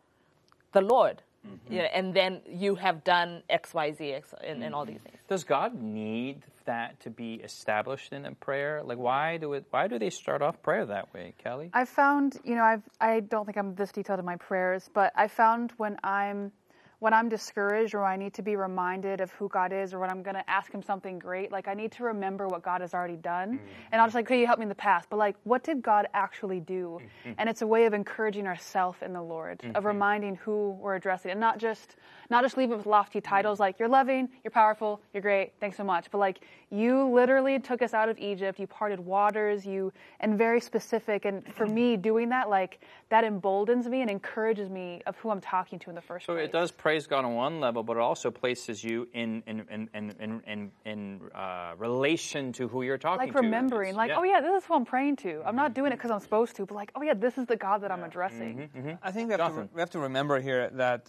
the 0.72 0.80
lord 0.80 1.22
Mm-hmm. 1.46 1.72
yeah, 1.72 1.82
and 1.94 2.12
then 2.12 2.42
you 2.46 2.74
have 2.74 3.02
done 3.02 3.42
x 3.48 3.72
y 3.72 3.92
z 3.92 4.12
X, 4.12 4.34
and, 4.44 4.62
and 4.62 4.74
all 4.74 4.84
mm-hmm. 4.84 4.92
these 4.92 5.00
things 5.00 5.16
Does 5.26 5.42
God 5.42 5.80
need 5.80 6.42
that 6.66 7.00
to 7.00 7.10
be 7.10 7.34
established 7.36 8.12
in 8.12 8.26
a 8.26 8.32
prayer? 8.32 8.82
Like, 8.84 8.98
why 8.98 9.38
do 9.38 9.54
it? 9.54 9.64
Why 9.70 9.88
do 9.88 9.98
they 9.98 10.10
start 10.10 10.42
off 10.42 10.62
prayer 10.62 10.84
that 10.86 11.12
way, 11.14 11.34
Callie? 11.42 11.70
I've 11.72 11.88
found, 11.88 12.38
you 12.44 12.54
know, 12.56 12.62
I've 12.62 12.82
I 13.00 13.20
don't 13.20 13.46
think 13.46 13.56
I'm 13.56 13.74
this 13.74 13.90
detailed 13.90 14.18
in 14.18 14.26
my 14.26 14.36
prayers, 14.36 14.90
but 14.92 15.12
I 15.16 15.28
found 15.28 15.72
when 15.78 15.96
I'm 16.04 16.52
when 17.00 17.14
I'm 17.14 17.28
discouraged 17.28 17.94
or 17.94 18.04
I 18.04 18.16
need 18.16 18.34
to 18.34 18.42
be 18.42 18.56
reminded 18.56 19.20
of 19.20 19.32
who 19.32 19.48
God 19.48 19.72
is 19.72 19.92
or 19.92 19.98
when 19.98 20.10
I'm 20.10 20.22
going 20.22 20.36
to 20.36 20.48
ask 20.48 20.70
him 20.70 20.82
something 20.82 21.18
great, 21.18 21.50
like 21.50 21.66
I 21.66 21.74
need 21.74 21.92
to 21.92 22.04
remember 22.04 22.46
what 22.46 22.62
God 22.62 22.82
has 22.82 22.94
already 22.94 23.16
done. 23.16 23.54
Mm-hmm. 23.54 23.66
And 23.90 24.00
I'll 24.00 24.06
just 24.06 24.14
like, 24.14 24.26
okay, 24.26 24.38
you 24.38 24.46
helped 24.46 24.60
me 24.60 24.64
in 24.64 24.68
the 24.68 24.74
past, 24.74 25.08
but 25.10 25.16
like 25.16 25.36
what 25.44 25.64
did 25.64 25.82
God 25.82 26.06
actually 26.14 26.60
do? 26.60 27.00
Mm-hmm. 27.00 27.32
And 27.38 27.48
it's 27.48 27.62
a 27.62 27.66
way 27.66 27.86
of 27.86 27.94
encouraging 27.94 28.46
ourselves 28.46 28.98
in 29.02 29.14
the 29.14 29.22
Lord, 29.22 29.60
of 29.64 29.70
mm-hmm. 29.72 29.86
reminding 29.86 30.36
who 30.36 30.72
we're 30.72 30.94
addressing 30.94 31.30
and 31.30 31.40
not 31.40 31.58
just 31.58 31.96
not 32.28 32.44
just 32.44 32.56
leave 32.56 32.70
it 32.70 32.76
with 32.76 32.86
lofty 32.86 33.20
titles 33.20 33.58
like 33.58 33.78
you're 33.80 33.88
loving, 33.88 34.28
you're 34.44 34.52
powerful, 34.52 35.00
you're 35.12 35.22
great, 35.22 35.52
thanks 35.58 35.76
so 35.76 35.82
much, 35.82 36.10
but 36.12 36.18
like 36.18 36.38
you 36.70 37.08
literally 37.08 37.58
took 37.58 37.82
us 37.82 37.92
out 37.92 38.08
of 38.08 38.16
Egypt, 38.18 38.60
you 38.60 38.68
parted 38.68 39.00
waters, 39.00 39.66
you 39.66 39.92
and 40.20 40.38
very 40.38 40.60
specific 40.60 41.24
and 41.24 41.42
for 41.54 41.66
me 41.66 41.96
doing 41.96 42.28
that 42.28 42.48
like 42.48 42.80
that 43.08 43.24
emboldens 43.24 43.88
me 43.88 44.02
and 44.02 44.10
encourages 44.10 44.70
me 44.70 45.02
of 45.06 45.16
who 45.16 45.30
I'm 45.30 45.40
talking 45.40 45.78
to 45.80 45.88
in 45.88 45.96
the 45.96 46.00
first 46.00 46.26
So 46.26 46.34
place. 46.34 46.44
it 46.44 46.52
does 46.52 46.70
praise 46.90 47.06
God 47.06 47.24
on 47.24 47.34
one 47.34 47.60
level, 47.60 47.82
but 47.88 47.96
it 47.96 48.04
also 48.10 48.28
places 48.42 48.82
you 48.82 48.96
in 49.22 49.42
in 49.46 49.56
in 49.74 49.80
in 49.98 50.04
in, 50.26 50.30
in, 50.52 50.60
in 50.92 50.98
uh, 51.34 51.72
relation 51.78 52.52
to 52.58 52.62
who 52.70 52.78
you're 52.86 52.98
talking 52.98 53.26
like 53.26 53.32
to. 53.32 53.38
Like 53.38 53.44
remembering 53.44 53.94
like 54.02 54.10
Yeah. 54.10 54.18
oh 54.18 54.24
yeah 54.32 54.40
this 54.40 54.54
is 54.58 54.64
who 54.66 54.74
i'm 54.74 54.84
praying 54.94 55.16
to 55.24 55.32
i'm 55.46 55.58
not 55.62 55.70
doing 55.78 55.90
it 55.92 55.96
because 55.98 56.12
i'm 56.14 56.24
supposed 56.28 56.52
to 56.56 56.66
but 56.68 56.74
like 56.82 56.90
oh 56.96 57.02
yeah 57.08 57.16
this 57.24 57.34
is 57.40 57.46
the 57.52 57.58
god 57.66 57.78
that 57.82 57.90
i'm 57.94 58.04
addressing 58.10 58.54
Mm-hmm. 58.76 59.08
I 59.08 59.10
think 59.14 59.24
we 59.30 59.34
have, 59.36 59.54
to, 59.54 59.68
we 59.74 59.80
have 59.84 59.90
to 59.98 59.98
remember 60.08 60.36
here 60.48 60.62
that, 60.84 61.00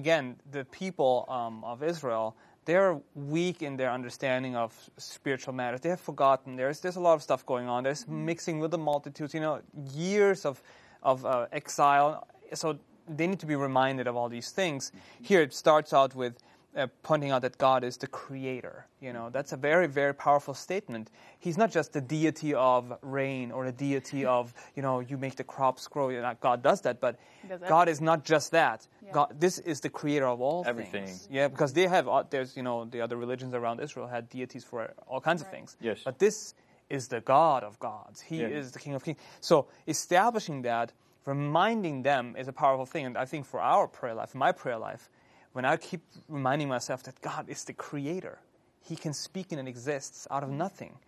again, 0.00 0.24
the 0.56 0.64
people 0.82 1.12
um, 1.28 1.56
of 1.72 1.82
Israel, 1.92 2.26
they're 2.64 2.94
weak 3.14 3.58
in 3.68 3.76
their 3.80 3.92
understanding 3.98 4.54
of 4.64 4.70
spiritual 4.96 5.54
matters. 5.60 5.80
They 5.84 5.92
have 5.96 6.00
forgotten. 6.12 6.56
There's, 6.60 6.80
there's 6.80 6.96
a 6.96 7.04
lot 7.08 7.14
of 7.18 7.22
stuff 7.28 7.44
going 7.52 7.68
on. 7.68 7.78
There's 7.84 8.04
mixing 8.08 8.56
with 8.62 8.70
the 8.76 8.78
multitudes, 8.92 9.32
you 9.34 9.40
know, 9.46 9.60
years 10.08 10.44
of, 10.50 10.62
of 11.02 11.24
uh, 11.24 11.46
exile. 11.52 12.26
So 12.54 12.78
they 13.08 13.26
need 13.26 13.40
to 13.40 13.46
be 13.46 13.56
reminded 13.56 14.06
of 14.06 14.16
all 14.16 14.28
these 14.28 14.50
things. 14.50 14.92
Here 15.22 15.42
it 15.42 15.54
starts 15.54 15.92
out 15.92 16.14
with 16.14 16.38
uh, 16.76 16.86
pointing 17.02 17.30
out 17.30 17.40
that 17.42 17.56
God 17.56 17.84
is 17.84 17.96
the 17.96 18.06
creator. 18.06 18.86
You 19.00 19.12
know, 19.14 19.30
that's 19.30 19.52
a 19.52 19.56
very, 19.56 19.86
very 19.86 20.12
powerful 20.14 20.52
statement. 20.52 21.10
He's 21.38 21.56
not 21.56 21.70
just 21.70 21.94
the 21.94 22.02
deity 22.02 22.52
of 22.52 22.92
rain 23.00 23.50
or 23.50 23.64
the 23.64 23.72
deity 23.72 24.26
of, 24.36 24.52
you 24.74 24.82
know, 24.82 25.00
you 25.00 25.16
make 25.16 25.36
the 25.36 25.44
crops 25.44 25.88
grow. 25.88 26.10
You 26.10 26.20
know, 26.20 26.34
God 26.40 26.62
does 26.62 26.82
that, 26.82 27.00
but 27.00 27.18
Does 27.48 27.60
God 27.66 27.88
is 27.88 28.00
not 28.02 28.24
just 28.24 28.50
that. 28.52 28.86
God, 29.12 29.36
this 29.40 29.58
is 29.60 29.80
the 29.80 29.88
creator 29.88 30.26
of 30.26 30.40
all 30.42 30.64
Everything. 30.66 31.06
things. 31.06 31.28
Yeah, 31.30 31.48
because 31.48 31.72
they 31.72 31.86
have, 31.86 32.08
uh, 32.08 32.24
there's, 32.28 32.56
you 32.56 32.62
know, 32.62 32.84
the 32.84 33.00
other 33.00 33.16
religions 33.16 33.54
around 33.54 33.80
Israel 33.80 34.08
had 34.08 34.28
deities 34.28 34.64
for 34.64 34.92
all 35.06 35.20
kinds 35.20 35.40
of 35.40 35.48
things. 35.48 35.76
Yes. 35.80 36.00
But 36.04 36.18
this 36.18 36.52
is 36.90 37.08
the 37.08 37.20
God 37.20 37.62
of 37.64 37.78
gods. 37.78 38.20
He 38.20 38.42
Yeah. 38.42 38.48
is 38.48 38.72
the 38.72 38.78
King 38.80 38.94
of 38.94 39.02
kings. 39.04 39.18
So 39.40 39.68
establishing 39.86 40.62
that, 40.62 40.92
reminding 41.26 42.02
them 42.02 42.34
is 42.38 42.48
a 42.48 42.52
powerful 42.52 42.86
thing. 42.86 43.04
And 43.04 43.18
I 43.18 43.24
think 43.26 43.44
for 43.44 43.60
our 43.60 43.86
prayer 43.86 44.14
life, 44.14 44.34
my 44.34 44.52
prayer 44.52 44.78
life, 44.78 45.10
when 45.52 45.64
I 45.64 45.76
keep 45.76 46.00
reminding 46.28 46.68
myself 46.68 47.02
that 47.04 47.20
God 47.20 47.48
is 47.48 47.64
the 47.64 47.72
creator, 47.72 48.38
He 48.80 48.96
can 48.96 49.12
speak 49.12 49.52
and 49.52 49.60
it 49.60 49.68
exists 49.68 50.26
out 50.30 50.42
of 50.42 50.50
nothing. 50.50 50.98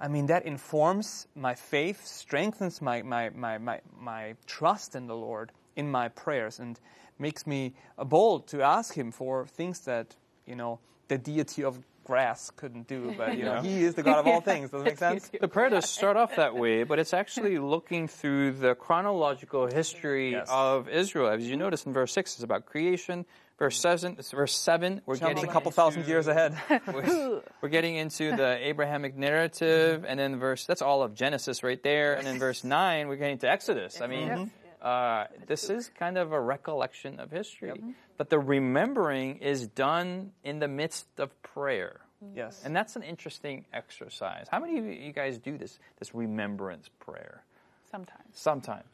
I 0.00 0.08
mean, 0.08 0.26
that 0.26 0.44
informs 0.44 1.28
my 1.34 1.54
faith, 1.54 2.06
strengthens 2.06 2.82
my, 2.82 3.02
my, 3.02 3.30
my, 3.30 3.58
my, 3.58 3.80
my 3.98 4.34
trust 4.46 4.94
in 4.96 5.06
the 5.06 5.16
Lord 5.16 5.52
in 5.76 5.90
my 5.90 6.08
prayers, 6.08 6.58
and 6.58 6.80
makes 7.18 7.46
me 7.46 7.74
bold 7.96 8.48
to 8.48 8.62
ask 8.62 8.94
Him 8.94 9.12
for 9.12 9.46
things 9.46 9.80
that, 9.80 10.16
you 10.46 10.56
know, 10.56 10.80
the 11.08 11.18
deity 11.18 11.62
of 11.62 11.78
grass 12.10 12.50
couldn't 12.56 12.88
do. 12.88 13.14
But, 13.16 13.38
you 13.38 13.44
know, 13.44 13.54
Yeah. 13.54 13.62
He 13.70 13.84
is 13.84 13.94
the 13.94 14.02
God 14.02 14.18
of 14.18 14.26
all 14.26 14.40
things. 14.40 14.70
Does 14.70 14.82
that 14.82 14.88
make 14.90 14.98
sense? 15.08 15.30
The 15.40 15.46
prayer 15.48 15.70
does 15.70 15.88
start 15.88 16.16
off 16.16 16.34
that 16.36 16.56
way, 16.56 16.82
but 16.82 16.98
it's 16.98 17.14
actually 17.14 17.56
looking 17.74 18.08
through 18.08 18.52
the 18.64 18.74
chronological 18.74 19.66
history 19.68 20.32
Yes. 20.32 20.48
of 20.50 20.88
Israel. 20.88 21.28
As 21.28 21.48
you 21.48 21.56
notice 21.56 21.86
in 21.86 21.92
verse 21.92 22.12
6, 22.12 22.34
it's 22.34 22.42
about 22.42 22.66
creation. 22.66 23.26
Verse 23.60 23.78
7, 23.78 24.16
it's 24.18 24.30
verse 24.32 24.56
7 24.56 25.02
we're 25.04 25.16
Jumps 25.16 25.34
getting 25.34 25.50
a 25.50 25.52
couple 25.52 25.70
thousand 25.70 26.08
years 26.08 26.26
ahead. 26.28 26.56
we're, 26.94 27.42
we're 27.60 27.68
getting 27.68 27.94
into 27.94 28.34
the 28.34 28.56
Abrahamic 28.66 29.14
narrative, 29.18 30.06
and 30.08 30.18
then 30.18 30.38
verse, 30.38 30.64
that's 30.64 30.80
all 30.80 31.02
of 31.02 31.14
Genesis 31.14 31.62
right 31.62 31.82
there. 31.82 32.14
And 32.14 32.26
then 32.26 32.38
verse 32.38 32.64
9, 32.64 33.06
we're 33.08 33.16
getting 33.16 33.36
to 33.44 33.50
Exodus. 33.50 34.00
I 34.00 34.06
mean, 34.06 34.50
uh, 34.82 35.26
this 35.46 35.68
is 35.70 35.90
kind 35.98 36.16
of 36.18 36.32
a 36.32 36.40
recollection 36.40 37.20
of 37.20 37.30
history. 37.30 37.72
But 38.16 38.30
the 38.30 38.38
remembering 38.38 39.36
is 39.38 39.66
done 39.66 40.32
in 40.44 40.58
the 40.58 40.68
midst 40.68 41.06
of 41.18 41.30
prayer. 41.42 42.00
yes. 42.34 42.62
And 42.64 42.74
that's 42.76 42.96
an 42.96 43.02
interesting 43.02 43.64
exercise. 43.72 44.46
How 44.50 44.60
many 44.60 44.78
of 44.78 44.84
you 44.86 45.12
guys 45.12 45.38
do 45.38 45.56
this, 45.58 45.78
this 45.98 46.14
remembrance 46.14 46.88
prayer? 46.98 47.44
Sometimes. 47.90 48.28
Sometimes. 48.32 48.84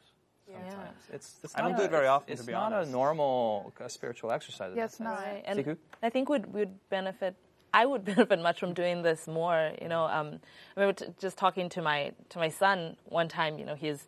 Sometimes. 0.49 0.97
It's, 1.11 1.35
it's 1.43 1.55
I 1.57 1.61
don't 1.61 1.71
not 1.71 1.79
do 1.79 1.83
it 1.85 1.91
very 1.91 2.07
often, 2.07 2.27
to 2.27 2.33
It's 2.33 2.45
be 2.45 2.53
not 2.53 2.71
honest. 2.71 2.89
a 2.89 2.91
normal 2.91 3.73
uh, 3.81 3.87
spiritual 3.89 4.31
exercise. 4.31 4.71
Yes, 4.75 4.95
that 4.95 5.03
not. 5.03 5.19
Right. 5.19 5.43
And 5.45 5.59
Siku? 5.59 5.77
I 6.01 6.09
think 6.09 6.29
we'd, 6.29 6.45
we'd 6.53 6.69
benefit. 6.89 7.35
I 7.73 7.85
would 7.85 8.05
benefit 8.15 8.41
much 8.41 8.59
from 8.59 8.73
doing 8.73 9.03
this 9.03 9.27
more. 9.27 9.71
You 9.81 9.89
know, 9.89 10.05
um, 10.05 10.39
I 10.77 10.79
remember 10.79 11.05
t- 11.05 11.11
just 11.19 11.37
talking 11.37 11.67
to 11.69 11.81
my 11.81 12.13
to 12.29 12.39
my 12.39 12.47
son 12.49 12.95
one 13.05 13.27
time. 13.27 13.59
You 13.59 13.65
know, 13.65 13.75
he's 13.75 14.07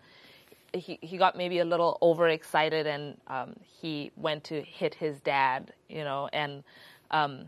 he 0.74 1.00
he 1.02 1.18
got 1.18 1.36
maybe 1.36 1.60
a 1.60 1.66
little 1.66 1.98
overexcited 2.02 2.88
and 2.88 3.18
um, 3.28 3.56
he 3.62 4.12
went 4.16 4.44
to 4.46 4.62
hit 4.62 4.96
his 4.96 5.20
dad. 5.22 5.74
You 5.90 6.04
know, 6.04 6.30
and 6.34 6.64
um, 7.12 7.46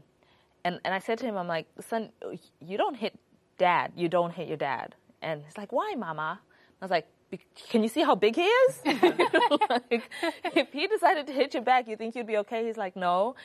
and 0.63 0.79
and 0.85 0.93
I 0.93 0.99
said 0.99 1.17
to 1.19 1.25
him, 1.25 1.37
I'm 1.37 1.47
like, 1.47 1.67
son, 1.79 2.09
you 2.59 2.77
don't 2.77 2.95
hit 2.95 3.17
dad. 3.57 3.91
You 3.95 4.09
don't 4.09 4.31
hit 4.31 4.47
your 4.47 4.57
dad. 4.57 4.95
And 5.21 5.43
he's 5.43 5.57
like, 5.57 5.71
why, 5.71 5.93
mama? 5.97 6.39
I 6.81 6.85
was 6.85 6.91
like. 6.91 7.07
"Be- 7.29 7.39
Can 7.69 7.81
you 7.81 7.87
see 7.87 8.03
how 8.03 8.13
big 8.15 8.35
he 8.35 8.43
is? 8.43 8.81
like, 9.69 10.03
if 10.53 10.73
he 10.73 10.85
decided 10.87 11.27
to 11.27 11.33
hit 11.33 11.53
you 11.53 11.61
back, 11.61 11.87
you 11.87 11.95
think 11.95 12.13
you'd 12.15 12.27
be 12.27 12.35
okay? 12.37 12.65
He's 12.65 12.75
like, 12.75 12.95
no 12.97 13.35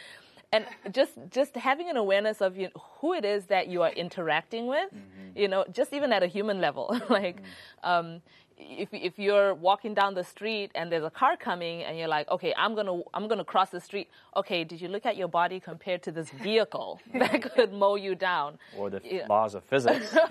and 0.53 0.65
just 0.93 1.13
just 1.31 1.57
having 1.57 1.91
an 1.91 1.97
awareness 1.97 2.41
of 2.41 2.57
you 2.57 2.65
know, 2.65 2.83
who 3.01 3.13
it 3.15 3.25
is 3.25 3.47
that 3.47 3.69
you 3.69 3.83
are 3.83 3.91
interacting 3.93 4.67
with 4.67 4.91
you 5.35 5.49
know 5.49 5.65
just 5.73 5.93
even 5.93 6.13
at 6.13 6.23
a 6.23 6.27
human 6.27 6.61
level 6.61 6.99
like 7.11 7.43
um, 7.83 8.23
if 8.59 8.89
if 8.93 9.19
you're 9.19 9.55
walking 9.55 9.93
down 9.95 10.15
the 10.15 10.25
street 10.25 10.71
and 10.75 10.91
there's 10.91 11.05
a 11.05 11.11
car 11.11 11.37
coming 11.37 11.83
and 11.83 11.99
you're 11.99 12.09
like 12.09 12.27
okay 12.31 12.55
I'm 12.57 12.75
going 12.75 12.87
to 12.87 13.03
I'm 13.13 13.29
going 13.29 13.39
to 13.39 13.45
cross 13.45 13.69
the 13.71 13.81
street 13.81 14.09
okay 14.35 14.65
did 14.65 14.81
you 14.81 14.89
look 14.89 15.05
at 15.05 15.17
your 15.17 15.29
body 15.29 15.61
compared 15.61 16.03
to 16.05 16.11
this 16.13 16.31
vehicle 16.31 17.01
that 17.15 17.43
could 17.55 17.73
mow 17.73 17.97
you 17.97 18.15
down 18.15 18.59
Or 18.79 18.89
the 18.91 19.01
Yeah. 19.05 19.27
laws 19.29 19.55
of 19.55 19.63
physics. 19.65 20.17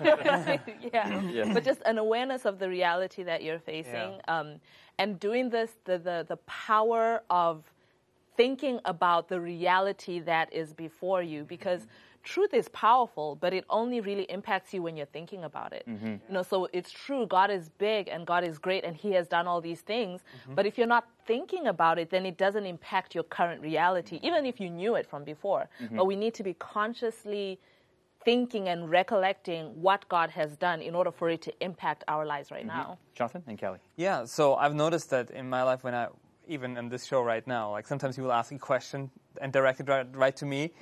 yeah. 0.92 1.22
Yeah. 1.22 1.52
But 1.54 1.64
just 1.64 1.82
an 1.86 1.98
awareness 1.98 2.44
of 2.44 2.58
the 2.58 2.68
reality 2.68 3.22
that 3.22 3.42
you're 3.44 3.58
facing, 3.60 3.92
Yeah. 4.18 4.38
um, 4.38 4.60
and 4.98 5.20
doing 5.20 5.50
this, 5.50 5.70
the, 5.84 5.98
the 5.98 6.24
the 6.28 6.36
power 6.46 7.22
of 7.30 7.62
thinking 8.36 8.80
about 8.84 9.28
the 9.28 9.40
reality 9.40 10.20
that 10.20 10.52
is 10.52 10.72
before 10.74 11.22
you, 11.22 11.44
because 11.44 11.86
truth 12.26 12.52
is 12.52 12.68
powerful, 12.70 13.36
but 13.36 13.54
it 13.54 13.64
only 13.70 14.00
really 14.00 14.24
impacts 14.24 14.74
you 14.74 14.82
when 14.82 14.96
you're 14.96 15.12
thinking 15.18 15.44
about 15.44 15.72
it. 15.72 15.84
Mm-hmm. 15.88 16.06
You 16.06 16.34
know, 16.36 16.42
so 16.42 16.68
it's 16.72 16.90
true, 16.90 17.26
God 17.26 17.50
is 17.50 17.70
big 17.78 18.08
and 18.08 18.26
God 18.26 18.42
is 18.44 18.58
great 18.58 18.84
and 18.84 18.94
He 18.94 19.12
has 19.12 19.26
done 19.28 19.46
all 19.46 19.60
these 19.60 19.80
things. 19.80 20.20
Mm-hmm. 20.20 20.54
But 20.56 20.66
if 20.66 20.76
you're 20.76 20.86
not 20.98 21.06
thinking 21.26 21.68
about 21.68 21.98
it, 21.98 22.10
then 22.10 22.26
it 22.26 22.36
doesn't 22.36 22.66
impact 22.66 23.14
your 23.14 23.24
current 23.24 23.62
reality, 23.62 24.16
mm-hmm. 24.16 24.26
even 24.26 24.44
if 24.44 24.60
you 24.60 24.68
knew 24.68 24.96
it 24.96 25.06
from 25.06 25.24
before. 25.24 25.68
But 25.90 26.06
we 26.06 26.16
need 26.16 26.34
to 26.34 26.42
be 26.42 26.54
consciously 26.54 27.58
thinking 28.24 28.68
and 28.68 28.90
recollecting 28.90 29.66
what 29.80 30.06
God 30.08 30.30
has 30.30 30.56
done 30.56 30.82
in 30.82 30.94
order 30.96 31.12
for 31.12 31.30
it 31.30 31.40
to 31.42 31.52
impact 31.60 32.02
our 32.08 32.26
lives 32.26 32.50
right 32.50 32.66
now. 32.66 32.98
Jonathan 33.14 33.42
and 33.46 33.58
Callie. 33.60 33.78
Yeah, 33.96 34.24
so 34.24 34.56
I've 34.56 34.74
noticed 34.74 35.10
that 35.10 35.30
in 35.30 35.48
my 35.48 35.62
life 35.62 35.84
when 35.84 35.94
I, 35.94 36.08
even 36.48 36.76
in 36.76 36.88
this 36.88 37.04
show 37.04 37.22
right 37.22 37.46
now, 37.46 37.70
like 37.70 37.86
sometimes 37.86 38.16
he 38.16 38.22
will 38.22 38.32
ask 38.32 38.50
a 38.50 38.58
question 38.58 39.10
and 39.40 39.52
direct 39.52 39.78
it 39.78 39.88
right, 39.88 40.06
right 40.16 40.36
to 40.36 40.44
me, 40.44 40.72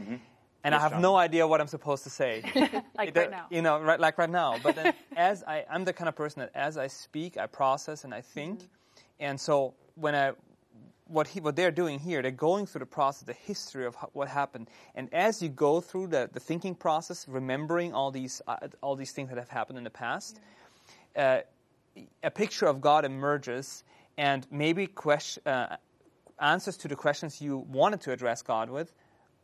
and 0.64 0.74
I 0.74 0.80
have 0.80 0.98
no 1.00 1.14
idea 1.16 1.46
what 1.46 1.60
I'm 1.60 1.66
supposed 1.66 2.04
to 2.04 2.10
say. 2.10 2.42
Like 2.96 3.10
It- 3.10 3.16
right 3.16 3.30
now. 3.30 3.46
You 3.50 3.62
know, 3.62 3.80
right, 3.80 4.00
like 4.00 4.18
right 4.18 4.30
now. 4.30 4.58
But 4.62 4.76
then 4.76 4.94
as 5.16 5.42
I, 5.44 5.64
I'm 5.70 5.84
the 5.84 5.92
kind 5.92 6.08
of 6.08 6.16
person 6.16 6.40
that 6.40 6.50
as 6.54 6.76
I 6.78 6.86
speak, 6.86 7.36
I 7.36 7.46
process 7.46 8.04
and 8.04 8.14
I 8.14 8.20
think. 8.22 8.60
And 9.20 9.38
so 9.40 9.74
when 9.94 10.14
I, 10.14 10.32
what, 11.06 11.28
he, 11.28 11.40
what 11.40 11.54
they're 11.56 11.70
doing 11.70 11.98
here, 11.98 12.22
they're 12.22 12.30
going 12.30 12.66
through 12.66 12.80
the 12.80 12.86
process, 12.86 13.22
the 13.24 13.32
history 13.34 13.84
of 13.84 13.94
what 14.12 14.28
happened. 14.28 14.68
And 14.94 15.12
as 15.12 15.42
you 15.42 15.48
go 15.48 15.80
through 15.80 16.08
the, 16.08 16.30
the 16.32 16.40
thinking 16.40 16.74
process, 16.74 17.28
remembering 17.28 17.92
all 17.92 18.10
these, 18.10 18.40
uh, 18.46 18.56
all 18.80 18.96
these 18.96 19.12
things 19.12 19.28
that 19.28 19.38
have 19.38 19.50
happened 19.50 19.78
in 19.78 19.84
the 19.84 19.90
past, 19.90 20.40
uh, 21.16 21.40
a 22.22 22.30
picture 22.30 22.66
of 22.66 22.80
God 22.80 23.04
emerges, 23.04 23.84
and 24.16 24.46
maybe 24.50 24.86
question, 24.86 25.42
uh, 25.46 25.76
answers 26.40 26.76
to 26.78 26.88
the 26.88 26.96
questions 26.96 27.40
you 27.40 27.58
wanted 27.58 28.00
to 28.02 28.12
address 28.12 28.42
God 28.42 28.70
with 28.70 28.92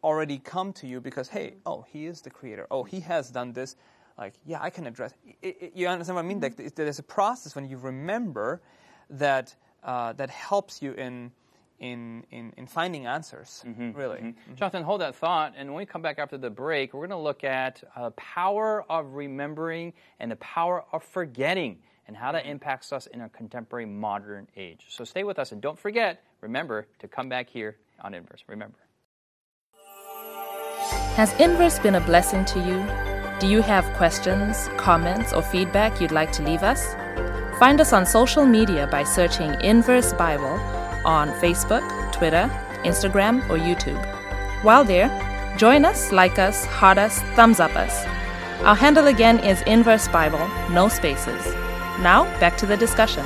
already 0.03 0.39
come 0.39 0.73
to 0.75 0.87
you 0.87 1.01
because, 1.01 1.29
hey, 1.29 1.55
oh, 1.67 1.85
He 1.91 2.07
is 2.07 2.21
the 2.21 2.31
Creator. 2.31 2.67
Oh, 2.71 2.85
He 2.85 3.01
has 3.01 3.31
done 3.31 3.53
this. 3.53 3.77
Like, 4.19 4.35
yeah, 4.45 4.59
I 4.61 4.71
can 4.71 4.87
address. 4.87 5.13
It, 5.43 5.57
it, 5.61 5.73
you 5.75 5.89
understand 5.89 6.17
what 6.17 6.25
I 6.25 6.29
mean? 6.29 6.41
Mm-hmm. 6.41 6.63
Like, 6.63 6.75
there's 6.75 6.99
a 6.99 7.03
process 7.03 7.55
when 7.55 7.69
you 7.69 7.79
remember 7.79 8.61
that 9.09 9.55
uh, 9.83 10.13
that 10.15 10.31
helps 10.31 10.83
you 10.83 10.93
in 10.93 11.33
in 11.79 12.25
in, 12.31 12.53
in 12.57 12.67
finding 12.67 13.07
answers. 13.07 13.65
Mm-hmm. 13.67 13.93
Really. 13.93 14.19
Mm-hmm. 14.19 14.55
Jonathan, 14.57 14.83
hold 14.83 15.01
that 15.01 15.15
thought. 15.17 15.55
And 15.57 15.71
when 15.71 15.79
we 15.79 15.87
come 15.87 16.03
back 16.03 16.19
after 16.19 16.37
the 16.37 16.51
break, 16.51 16.93
we're 16.93 17.07
going 17.07 17.19
to 17.19 17.23
look 17.23 17.45
at 17.45 17.83
uh, 17.97 18.11
power 18.11 18.85
of 18.91 19.15
remembering 19.15 19.95
and 20.19 20.31
the 20.31 20.37
power 20.37 20.85
of 20.93 21.03
forgetting 21.03 21.79
and 22.07 22.17
how 22.17 22.33
that 22.33 22.45
impacts 22.45 22.93
us 22.93 23.07
in 23.07 23.21
our 23.21 23.29
contemporary 23.29 23.87
modern 23.87 24.49
age. 24.57 24.87
So 24.89 25.05
stay 25.05 25.25
with 25.25 25.39
us 25.39 25.53
and 25.53 25.63
don't 25.63 25.79
forget, 25.79 26.25
remember 26.41 26.89
to 26.99 27.09
come 27.09 27.29
back 27.29 27.49
here 27.49 27.77
on 28.03 28.15
Inverse. 28.15 28.43
Remember. 28.49 28.79
Has 31.17 31.33
Inverse 31.41 31.79
been 31.81 31.97
a 31.97 32.01
blessing 32.01 32.45
to 32.47 32.61
you? 32.61 32.87
Do 33.41 33.49
you 33.49 33.63
have 33.63 33.85
questions, 33.97 34.69
comments, 34.77 35.33
or 35.33 35.43
feedback 35.43 36.01
you'd 36.01 36.13
like 36.13 36.31
to 36.33 36.43
leave 36.43 36.63
us? 36.63 36.95
Find 37.59 37.81
us 37.81 37.93
on 37.93 38.07
social 38.07 38.47
media 38.47 38.87
by 38.87 39.03
searching 39.03 39.61
Inverse 39.61 40.13
Bible 40.15 40.59
on 41.05 41.31
Facebook, 41.41 41.83
Twitter, 42.13 42.49
Instagram, 42.85 43.43
or 43.51 43.59
YouTube. 43.59 44.01
While 44.63 44.85
there, 44.85 45.11
join 45.59 45.85
us, 45.85 46.13
like 46.13 46.39
us, 46.39 46.65
heart 46.67 46.97
us, 46.97 47.21
thumbs 47.35 47.59
up 47.59 47.75
us. 47.75 48.07
Our 48.63 48.77
handle 48.77 49.09
again 49.09 49.41
is 49.41 49.61
Inverse 49.63 50.07
Bible, 50.09 50.47
no 50.71 50.89
spaces. 50.89 51.45
Now, 52.01 52.25
back 52.39 52.57
to 52.59 52.67
the 52.67 52.77
discussion. 52.77 53.25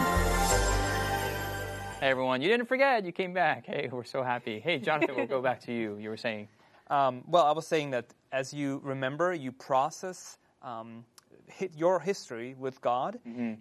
Hey, 2.01 2.11
everyone, 2.11 2.41
you 2.41 2.49
didn't 2.49 2.67
forget. 2.67 3.05
You 3.05 3.13
came 3.13 3.35
back. 3.35 3.67
Hey, 3.67 3.89
we're 3.93 4.05
so 4.05 4.23
happy. 4.23 4.59
Hey, 4.59 4.79
Jonathan, 4.79 5.15
we'll 5.17 5.27
go 5.27 5.43
back 5.43 5.61
to 5.65 5.73
you. 5.73 5.97
You 5.99 6.09
were 6.09 6.17
saying. 6.17 6.49
Um, 6.91 7.23
well, 7.27 7.45
I 7.45 7.53
was 7.53 7.67
saying 7.67 7.91
that 7.91 8.07
as 8.33 8.53
you 8.53 8.81
remember, 8.85 9.33
you 9.33 9.53
process 9.53 10.39
um, 10.63 11.05
hit 11.47 11.73
your 11.77 12.01
history 12.01 12.55
with 12.59 12.81
God, 12.81 13.19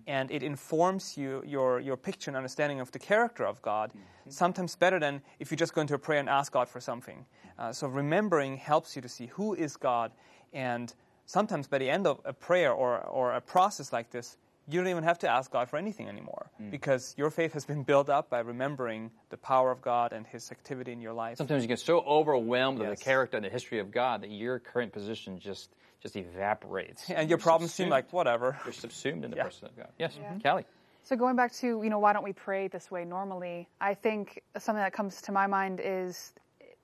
and 0.08 0.32
it 0.32 0.44
informs 0.44 1.18
you 1.18 1.44
your 1.46 1.80
your 1.80 1.98
picture 1.98 2.30
and 2.30 2.38
understanding 2.38 2.80
of 2.80 2.92
the 2.92 3.00
character 3.00 3.46
of 3.46 3.62
God. 3.62 3.92
Sometimes 4.30 4.76
better 4.76 5.00
than 5.00 5.22
if 5.40 5.52
you 5.52 5.58
just 5.58 5.74
go 5.74 5.82
into 5.82 5.94
a 5.94 6.00
prayer 6.00 6.20
and 6.20 6.30
ask 6.30 6.52
God 6.52 6.68
for 6.70 6.80
something. 6.80 7.26
Uh, 7.60 7.72
so 7.72 7.88
remembering 7.88 8.58
helps 8.58 8.96
you 8.96 9.02
to 9.02 9.10
see 9.10 9.28
who 9.28 9.54
is 9.54 9.78
God, 9.78 10.12
and 10.54 10.94
sometimes 11.26 11.68
by 11.68 11.78
the 11.78 11.90
end 11.90 12.08
of 12.08 12.20
a 12.26 12.34
prayer 12.34 12.72
or 12.72 13.00
or 13.08 13.34
a 13.34 13.42
process 13.42 13.92
like 13.94 14.10
this, 14.12 14.38
you 14.68 14.80
don't 14.80 14.88
even 14.90 15.04
have 15.04 15.20
to 15.20 15.30
ask 15.30 15.52
God 15.52 15.70
for 15.70 15.78
anything 15.78 16.08
anymore 16.08 16.50
mm. 16.62 16.72
because 16.72 17.14
your 17.18 17.30
faith 17.30 17.54
has 17.54 17.66
been 17.66 17.84
built 17.84 18.10
up 18.10 18.30
by 18.30 18.40
remembering 18.40 19.12
the 19.30 19.38
power 19.38 19.72
of 19.72 19.82
God 19.82 20.14
and 20.14 20.26
His 20.26 20.52
activity 20.52 20.92
in 20.92 21.02
your 21.02 21.14
life. 21.14 21.38
Sometimes 21.38 21.64
you 21.64 21.68
get 21.68 21.80
so 21.80 22.00
overwhelmed 22.02 22.80
with 22.80 22.90
the 22.90 22.96
character 23.04 23.38
and 23.38 23.46
the 23.46 23.50
history 23.50 23.80
of 23.80 23.92
God 23.92 24.22
that 24.22 24.32
your 24.32 24.60
current 24.60 24.94
position 24.94 25.40
just 25.40 25.70
just 26.02 26.16
evaporates. 26.18 27.10
And 27.10 27.30
your 27.30 27.38
You're 27.38 27.44
problems 27.44 27.74
seem 27.74 27.86
subsumed- 27.86 27.92
like 27.92 28.14
whatever. 28.14 28.58
you're 28.66 28.74
subsumed 28.74 29.24
in 29.24 29.32
the 29.32 29.38
Yeah. 29.38 29.44
person 29.44 29.68
of 29.70 29.78
God. 29.78 29.90
Yes, 29.98 30.18
Callie. 30.44 30.66
So 31.04 31.16
going 31.16 31.36
back 31.36 31.52
to 31.54 31.82
you 31.84 31.90
know 31.90 32.00
why 32.00 32.14
don't 32.14 32.24
we 32.24 32.34
pray 32.34 32.68
this 32.68 32.90
way 32.92 33.06
normally? 33.06 33.68
I 33.82 33.94
think 33.94 34.42
something 34.58 34.82
that 34.82 34.94
comes 34.94 35.22
to 35.24 35.32
my 35.32 35.48
mind 35.48 35.82
is 35.84 36.34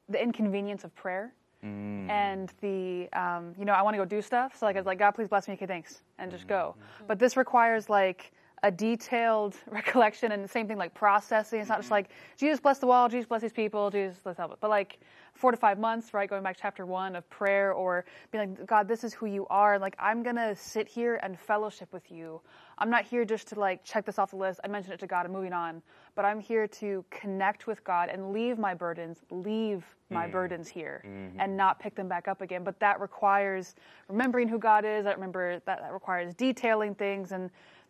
the 0.07 0.21
inconvenience 0.21 0.83
of 0.83 0.93
prayer 0.95 1.33
and 1.63 2.51
the 2.61 3.09
um, 3.13 3.53
you 3.57 3.65
know 3.65 3.73
I 3.73 3.81
want 3.81 3.93
to 3.95 3.97
go 3.97 4.05
do 4.05 4.21
stuff. 4.21 4.57
So 4.57 4.65
like 4.65 4.75
it's 4.75 4.85
like 4.85 4.99
God 4.99 5.11
please 5.11 5.27
bless 5.27 5.47
me, 5.47 5.53
okay 5.55 5.65
thanks, 5.65 6.01
and 6.17 6.31
just 6.31 6.47
go. 6.47 6.75
But 7.07 7.19
this 7.19 7.35
requires 7.37 7.89
like 7.89 8.31
a 8.63 8.71
detailed 8.71 9.55
recollection 9.69 10.31
and 10.31 10.43
the 10.43 10.47
same 10.47 10.67
thing 10.67 10.77
like 10.77 10.93
processing. 10.93 11.59
It's 11.59 11.69
not 11.69 11.79
just 11.79 11.87
mm-hmm. 11.87 11.93
like 11.93 12.09
Jesus 12.37 12.59
bless 12.59 12.79
the 12.79 12.87
wall, 12.87 13.09
Jesus 13.09 13.27
bless 13.27 13.41
these 13.41 13.53
people, 13.53 13.89
Jesus 13.89 14.17
let's 14.25 14.37
help 14.37 14.51
it. 14.51 14.57
But 14.59 14.69
like 14.69 14.99
four 15.33 15.51
to 15.51 15.57
five 15.57 15.79
months, 15.79 16.13
right? 16.13 16.29
Going 16.29 16.43
back 16.43 16.55
to 16.57 16.61
chapter 16.61 16.85
one 16.85 17.15
of 17.15 17.29
prayer 17.29 17.73
or 17.73 18.05
being 18.31 18.57
like, 18.57 18.67
God, 18.67 18.87
this 18.87 19.03
is 19.03 19.13
who 19.13 19.25
you 19.25 19.47
are. 19.49 19.79
Like 19.79 19.95
I'm 19.99 20.23
gonna 20.23 20.55
sit 20.55 20.87
here 20.87 21.19
and 21.23 21.39
fellowship 21.39 21.91
with 21.93 22.11
you. 22.11 22.41
I'm 22.77 22.89
not 22.89 23.05
here 23.05 23.25
just 23.25 23.47
to 23.49 23.59
like 23.59 23.83
check 23.83 24.05
this 24.05 24.19
off 24.19 24.31
the 24.31 24.37
list. 24.37 24.59
I 24.63 24.67
mentioned 24.67 24.93
it 24.93 24.99
to 25.01 25.07
God 25.07 25.25
I'm 25.25 25.31
moving 25.31 25.53
on. 25.53 25.81
But 26.15 26.25
I'm 26.25 26.39
here 26.39 26.67
to 26.67 27.05
connect 27.11 27.67
with 27.67 27.83
God 27.83 28.09
and 28.09 28.33
leave 28.33 28.57
my 28.57 28.73
burdens, 28.73 29.19
leave 29.29 29.85
my 30.09 30.27
mm. 30.27 30.31
burdens 30.31 30.67
here 30.67 31.03
mm-hmm. 31.05 31.39
and 31.39 31.55
not 31.55 31.79
pick 31.79 31.95
them 31.95 32.07
back 32.09 32.27
up 32.27 32.41
again. 32.41 32.63
But 32.63 32.79
that 32.79 32.99
requires 32.99 33.75
remembering 34.07 34.47
who 34.47 34.59
God 34.59 34.85
is. 34.85 35.05
I 35.05 35.13
remember 35.13 35.61
that, 35.65 35.79
that 35.79 35.93
requires 35.93 36.33
detailing 36.33 36.95
things 36.95 37.31
and 37.31 37.49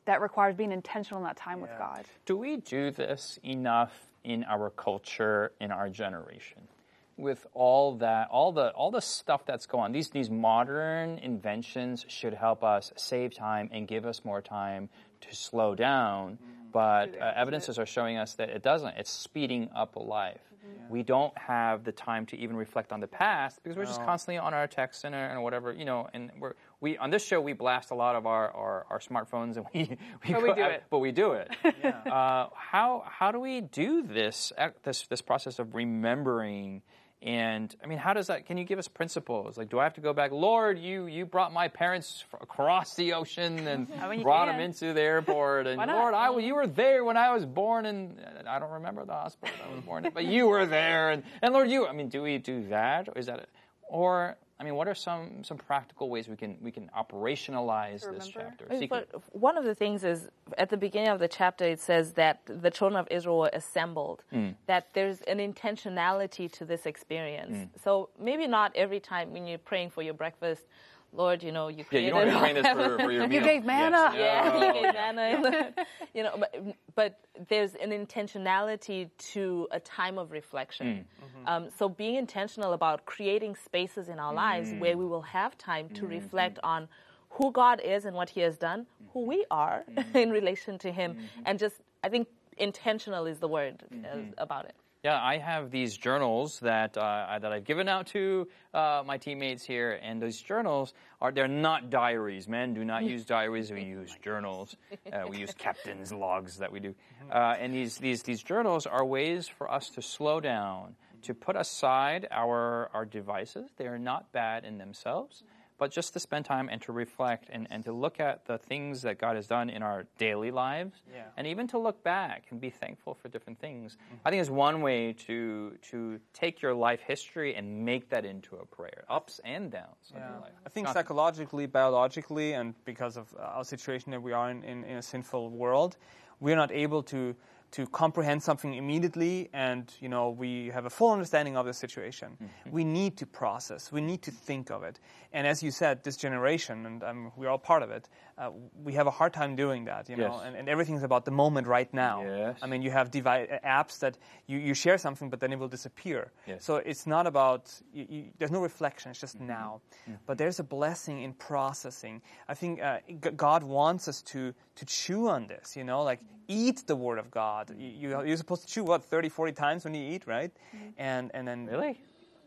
that 0.09 0.21
requires 0.21 0.55
being 0.55 0.71
intentional 0.71 1.21
in 1.21 1.27
that 1.27 1.37
time 1.37 1.61
with 1.61 1.69
God. 1.77 2.03
Do 2.25 2.35
we 2.35 2.57
do 2.57 2.89
this 2.89 3.37
enough 3.43 3.93
in 4.23 4.43
our 4.43 4.71
culture, 4.71 5.51
in 5.61 5.71
our 5.71 5.87
generation? 5.87 6.67
With 7.15 7.45
all 7.53 7.97
that, 7.97 8.29
all 8.31 8.51
the 8.51 8.69
all 8.71 8.91
the 8.91 9.01
stuff 9.01 9.45
that's 9.45 9.65
going 9.67 9.83
on, 9.85 9.91
these 9.91 10.09
these 10.09 10.29
modern 10.29 11.19
inventions 11.19 12.05
should 12.07 12.33
help 12.33 12.63
us 12.63 12.91
save 12.95 13.35
time 13.35 13.69
and 13.71 13.87
give 13.87 14.05
us 14.05 14.23
more 14.25 14.41
time 14.41 14.89
to 15.21 15.35
slow 15.35 15.75
down. 15.75 16.39
But 16.71 17.15
uh, 17.21 17.33
evidences 17.35 17.77
are 17.77 17.85
showing 17.85 18.17
us 18.17 18.33
that 18.35 18.49
it 18.49 18.63
doesn't. 18.63 18.95
It's 18.97 19.09
speeding 19.11 19.69
up 19.75 19.95
life. 19.95 20.41
We 20.87 21.03
don't 21.03 21.37
have 21.37 21.83
the 21.83 21.91
time 21.91 22.25
to 22.27 22.37
even 22.37 22.55
reflect 22.55 22.91
on 22.91 22.99
the 22.99 23.07
past 23.07 23.61
because 23.61 23.77
we're 23.77 23.85
just 23.85 24.01
constantly 24.05 24.39
on 24.39 24.53
our 24.55 24.65
texts 24.67 25.03
and, 25.03 25.13
our- 25.13 25.29
and 25.29 25.43
whatever 25.43 25.71
you 25.73 25.85
know. 25.85 26.07
And 26.13 26.31
we're 26.39 26.53
we 26.81 26.97
on 26.97 27.09
this 27.09 27.25
show 27.25 27.41
we 27.41 27.53
blast 27.53 27.91
a 27.91 27.95
lot 27.95 28.15
of 28.15 28.25
our, 28.25 28.51
our, 28.51 28.85
our 28.89 28.99
smartphones 28.99 29.57
and 29.57 29.65
we 29.73 29.97
we, 30.27 30.33
But 30.33 30.41
we 30.43 30.49
go 30.49 30.55
do 30.55 30.61
out- 30.63 30.71
it. 30.71 30.83
but 30.89 30.99
we 30.99 31.11
do 31.11 31.33
it. 31.33 31.49
uh, 32.07 32.47
how 32.55 33.03
how 33.05 33.31
do 33.31 33.39
we 33.39 33.61
do 33.61 34.03
this 34.03 34.51
this 34.83 35.05
this 35.07 35.21
process 35.21 35.59
of 35.59 35.75
remembering? 35.75 36.81
And 37.21 37.75
I 37.83 37.87
mean, 37.87 37.97
how 37.97 38.13
does 38.13 38.27
that? 38.27 38.45
Can 38.45 38.57
you 38.57 38.63
give 38.63 38.79
us 38.79 38.87
principles? 38.87 39.57
Like, 39.57 39.67
do 39.67 39.77
I 39.77 39.83
have 39.83 39.95
to 39.95 40.01
go 40.01 40.13
back? 40.13 40.31
Lord, 40.31 40.79
you 40.79 41.07
you 41.07 41.25
brought 41.25 41.51
my 41.51 41.67
parents 41.67 42.23
across 42.39 42.95
the 42.95 43.11
ocean 43.11 43.67
and 43.67 43.89
I 44.01 44.07
mean, 44.09 44.23
brought 44.23 44.47
can. 44.47 44.55
them 44.55 44.65
into 44.65 44.93
the 44.93 45.01
airport, 45.01 45.67
and 45.67 45.77
Lord, 45.85 46.13
I 46.13 46.37
you 46.37 46.55
were 46.55 46.65
there 46.65 47.03
when 47.03 47.17
I 47.17 47.33
was 47.33 47.45
born, 47.45 47.85
and 47.87 48.17
I 48.47 48.57
don't 48.57 48.71
remember 48.71 49.03
the 49.03 49.11
hospital 49.11 49.53
I 49.69 49.75
was 49.75 49.83
born 49.83 50.05
in, 50.05 50.13
but 50.13 50.23
you 50.23 50.47
were 50.47 50.65
there, 50.65 51.09
and 51.09 51.23
and 51.41 51.53
Lord, 51.53 51.69
you. 51.69 51.85
I 51.87 51.91
mean, 51.91 52.07
do 52.07 52.21
we 52.21 52.37
do 52.37 52.65
that, 52.69 53.09
or 53.09 53.17
is 53.17 53.25
that, 53.25 53.39
it? 53.39 53.49
or 53.89 54.37
I 54.59 54.65
mean, 54.65 54.75
what 54.75 54.87
are 54.89 54.95
some 54.95 55.43
some 55.43 55.57
practical 55.57 56.09
ways 56.09 56.27
we 56.27 56.35
can 56.35 56.57
we 56.61 56.71
can 56.71 56.89
operationalize 56.97 58.01
this 58.13 58.27
chapter? 58.27 58.65
I 58.69 58.77
mean, 58.77 58.89
But 58.89 59.07
one 59.31 59.57
of 59.57 59.63
the 59.63 59.73
things 59.73 60.03
is 60.03 60.29
at 60.57 60.69
the 60.69 60.75
beginning 60.75 61.09
of 61.09 61.19
the 61.19 61.29
chapter, 61.29 61.63
it 61.63 61.79
says 61.79 62.13
that 62.13 62.41
the 62.45 62.69
children 62.69 62.99
of 62.99 63.07
Israel 63.09 63.39
were 63.39 63.49
assembled, 63.53 64.23
Hmm. 64.31 64.49
that 64.67 64.87
there's 64.93 65.21
an 65.21 65.37
intentionality 65.39 66.51
to 66.53 66.65
this 66.65 66.85
experience. 66.85 67.55
Hmm. 67.57 67.79
So 67.83 68.09
maybe 68.19 68.47
not 68.47 68.75
every 68.75 68.99
time 68.99 69.31
when 69.31 69.47
you're 69.47 69.57
praying 69.71 69.91
for 69.91 70.01
your 70.01 70.13
breakfast, 70.13 70.63
Lord, 71.11 71.43
you 71.43 71.51
know, 71.51 71.67
you 71.67 71.77
Yeah, 71.77 71.83
created 71.83 72.05
you 72.05 72.11
don't 72.11 72.27
have 72.27 72.33
to 72.33 72.39
train 72.39 72.55
this 72.55 72.67
for, 72.67 73.03
for 73.03 73.11
your 73.11 73.23
You 73.31 73.41
gave 73.41 73.65
manna. 73.65 74.11
Yes. 74.13 74.53
Yeah, 74.53 74.59
No. 74.59 74.73
he 74.73 74.81
gave 74.81 74.93
manna. 74.93 75.21
In 75.77 75.85
you 76.13 76.23
know, 76.23 76.35
but, 76.37 76.75
but 76.95 77.19
there's 77.47 77.75
an 77.75 77.91
intentionality 77.91 79.09
to 79.33 79.67
a 79.71 79.79
time 79.79 80.17
of 80.17 80.31
reflection. 80.31 80.87
Mm. 80.87 80.99
Mm-hmm. 80.99 81.47
Um, 81.47 81.69
so 81.77 81.89
being 81.89 82.15
intentional 82.15 82.73
about 82.73 83.05
creating 83.05 83.55
spaces 83.55 84.09
in 84.09 84.19
our 84.19 84.33
lives 84.33 84.71
where 84.77 84.95
mm. 84.95 84.99
we 84.99 85.05
will 85.05 85.21
have 85.21 85.57
time 85.57 85.89
to 85.89 86.01
mm-hmm. 86.01 86.13
reflect 86.13 86.59
on 86.63 86.87
who 87.31 87.51
God 87.51 87.81
is 87.83 88.05
and 88.05 88.15
what 88.15 88.29
He 88.29 88.41
has 88.41 88.57
done, 88.57 88.85
who 89.13 89.21
mm-hmm. 89.21 89.29
we 89.29 89.45
are 89.51 89.83
in 90.13 90.31
relation 90.31 90.77
to 90.79 90.91
Him, 90.91 91.17
and 91.45 91.59
just 91.59 91.75
I 92.03 92.09
think 92.09 92.27
intentional 92.57 93.25
is 93.25 93.39
the 93.39 93.47
word 93.47 93.83
uh, 93.91 94.17
about 94.37 94.65
it. 94.65 94.75
Yeah, 95.03 95.17
I 95.17 95.37
have 95.37 95.71
these 95.71 95.95
journals 95.95 96.59
that 96.59 96.97
uh, 96.97 97.39
that 97.39 97.53
I've 97.53 97.63
given 97.63 97.87
out 97.87 98.07
to 98.07 98.49
uh, 98.73 99.01
my 99.05 99.17
teammates 99.17 99.63
here, 99.63 99.97
and 100.03 100.21
those 100.21 100.41
journals 100.41 100.93
are 101.21 101.31
they're 101.31 101.47
not 101.47 101.89
diaries. 101.89 102.49
Men 102.49 102.73
do 102.73 102.83
not 102.83 103.05
use 103.05 103.23
diaries; 103.23 103.71
we 103.71 103.83
use 103.97 104.17
journals. 104.21 104.75
Uh, 105.11 105.23
we 105.29 105.37
use 105.37 105.53
captain's 105.57 106.11
logs 106.11 106.57
that 106.57 106.69
we 106.69 106.81
do, 106.81 106.93
uh, 107.31 107.55
and 107.57 107.73
these 107.73 107.97
these 107.97 108.23
these 108.23 108.43
journals 108.43 108.85
are 108.85 109.05
ways 109.05 109.47
for 109.47 109.71
us 109.71 109.89
to 109.91 110.01
slow 110.01 110.41
down, 110.41 110.95
to 111.21 111.33
put 111.33 111.55
aside 111.55 112.27
our 112.29 112.89
our 112.93 113.05
devices. 113.05 113.69
They 113.77 113.87
are 113.87 113.99
not 113.99 114.29
bad 114.33 114.65
in 114.65 114.77
themselves. 114.77 115.43
But 115.79 115.91
just 115.91 116.13
to 116.13 116.19
spend 116.19 116.43
time 116.45 116.67
and 116.69 116.81
to 116.83 116.91
reflect 116.91 117.49
and, 117.49 117.65
and 117.71 117.83
to 117.85 117.93
look 117.93 118.19
at 118.19 118.45
the 118.45 118.57
things 118.57 119.01
that 119.03 119.17
God 119.17 119.35
has 119.37 119.47
done 119.47 119.69
in 119.69 119.81
our 119.81 120.05
daily 120.17 120.51
lives, 120.51 121.01
Yeah. 121.11 121.23
and 121.37 121.47
even 121.47 121.67
to 121.69 121.77
look 121.79 122.03
back 122.03 122.43
and 122.51 122.59
be 122.59 122.69
thankful 122.69 123.13
for 123.15 123.29
different 123.29 123.59
things. 123.59 123.97
I 124.25 124.29
think 124.29 124.41
is 124.41 124.51
one 124.51 124.81
way 124.81 125.13
to 125.27 125.77
to 125.91 126.19
take 126.33 126.61
your 126.61 126.73
life 126.73 126.99
history 127.01 127.55
and 127.55 127.85
make 127.85 128.09
that 128.09 128.25
into 128.25 128.57
a 128.57 128.65
prayer, 128.65 129.05
ups 129.09 129.39
and 129.45 129.71
downs 129.71 130.11
of 130.13 130.17
your 130.21 130.39
life. 130.41 130.53
I 130.65 130.69
think 130.69 130.87
psychologically, 130.89 131.65
biologically, 131.65 132.53
and 132.53 132.75
because 132.85 133.15
of 133.17 133.33
uh, 133.39 133.43
our 133.57 133.63
situation 133.63 134.11
that 134.11 134.21
we 134.21 134.33
are 134.33 134.51
in, 134.51 134.63
in, 134.63 134.83
in 134.83 134.97
a 134.97 135.01
sinful 135.01 135.49
world, 135.49 135.95
we're 136.41 136.55
not 136.57 136.71
able 136.71 137.03
to 137.03 137.35
to 137.71 137.85
comprehend 137.87 138.41
something 138.41 138.73
immediately, 138.73 139.49
and 139.53 139.93
you 139.99 140.09
know 140.09 140.29
we 140.29 140.67
have 140.69 140.85
a 140.85 140.89
full 140.89 141.11
understanding 141.11 141.55
of 141.57 141.65
the 141.65 141.73
situation. 141.73 142.37
We 142.71 142.83
need 142.83 143.17
to 143.17 143.25
process. 143.25 143.91
We 143.91 144.01
need 144.01 144.21
to 144.23 144.31
think 144.31 144.71
of 144.71 144.83
it. 144.83 144.99
And 145.33 145.45
as 145.45 145.61
you 145.61 145.71
said, 145.71 146.03
this 146.03 146.17
generation, 146.17 146.85
and 146.85 147.03
um, 147.03 147.31
we're 147.35 147.49
all 147.49 147.59
part 147.59 147.83
of 147.83 147.91
it, 147.91 148.09
uh, 148.39 148.51
we 148.85 148.93
have 148.93 149.07
a 149.07 149.11
hard 149.19 149.33
time 149.33 149.55
doing 149.55 149.85
that. 149.85 150.07
You 150.09 150.15
know, 150.15 150.33
Yes. 150.35 150.41
and, 150.45 150.55
and 150.55 150.69
everything's 150.69 151.03
about 151.03 151.23
the 151.25 151.31
moment 151.31 151.67
right 151.67 151.93
now. 151.93 152.23
Yes. 152.23 152.57
I 152.63 152.67
mean, 152.67 152.81
you 152.81 152.91
have 152.91 153.11
devi- 153.11 153.47
apps 153.65 153.99
that 153.99 154.17
you, 154.47 154.57
you 154.67 154.73
share 154.73 154.97
something, 154.97 155.29
but 155.29 155.39
then 155.41 155.51
it 155.53 155.59
will 155.59 155.67
disappear. 155.67 156.31
Yes. 156.47 156.63
So 156.65 156.77
it's 156.77 157.05
not 157.05 157.27
about 157.27 157.63
you, 157.93 158.05
you, 158.09 158.23
there's 158.37 158.51
no 158.51 158.61
reflection 158.61 159.11
it's 159.11 159.19
just 159.19 159.35
Mm-hmm. 159.37 159.47
now 159.47 159.81
but 160.27 160.37
there's 160.37 160.59
a 160.59 160.63
blessing 160.63 161.21
in 161.25 161.33
processing 161.33 162.21
i 162.47 162.53
think 162.61 162.81
uh, 162.81 162.97
G- 163.23 163.31
god 163.35 163.63
wants 163.63 164.07
us 164.07 164.21
to 164.33 164.53
to 164.79 164.83
chew 164.85 165.27
on 165.35 165.47
this 165.47 165.75
you 165.77 165.83
know 165.83 166.01
like 166.11 166.19
eat 166.47 166.77
the 166.87 166.95
word 166.95 167.19
of 167.19 167.27
god 167.31 167.63
you, 167.77 167.89
you- 168.09 168.23
you're 168.27 168.37
supposed 168.43 168.63
to 168.65 168.67
chew 168.73 168.83
what 168.83 169.03
30 169.03 169.29
40 169.29 169.51
times 169.53 169.83
when 169.85 169.93
you 169.93 170.03
eat 170.15 170.23
right 170.27 170.51
and 170.97 171.31
and 171.35 171.47
then 171.47 171.67
really. 171.67 171.95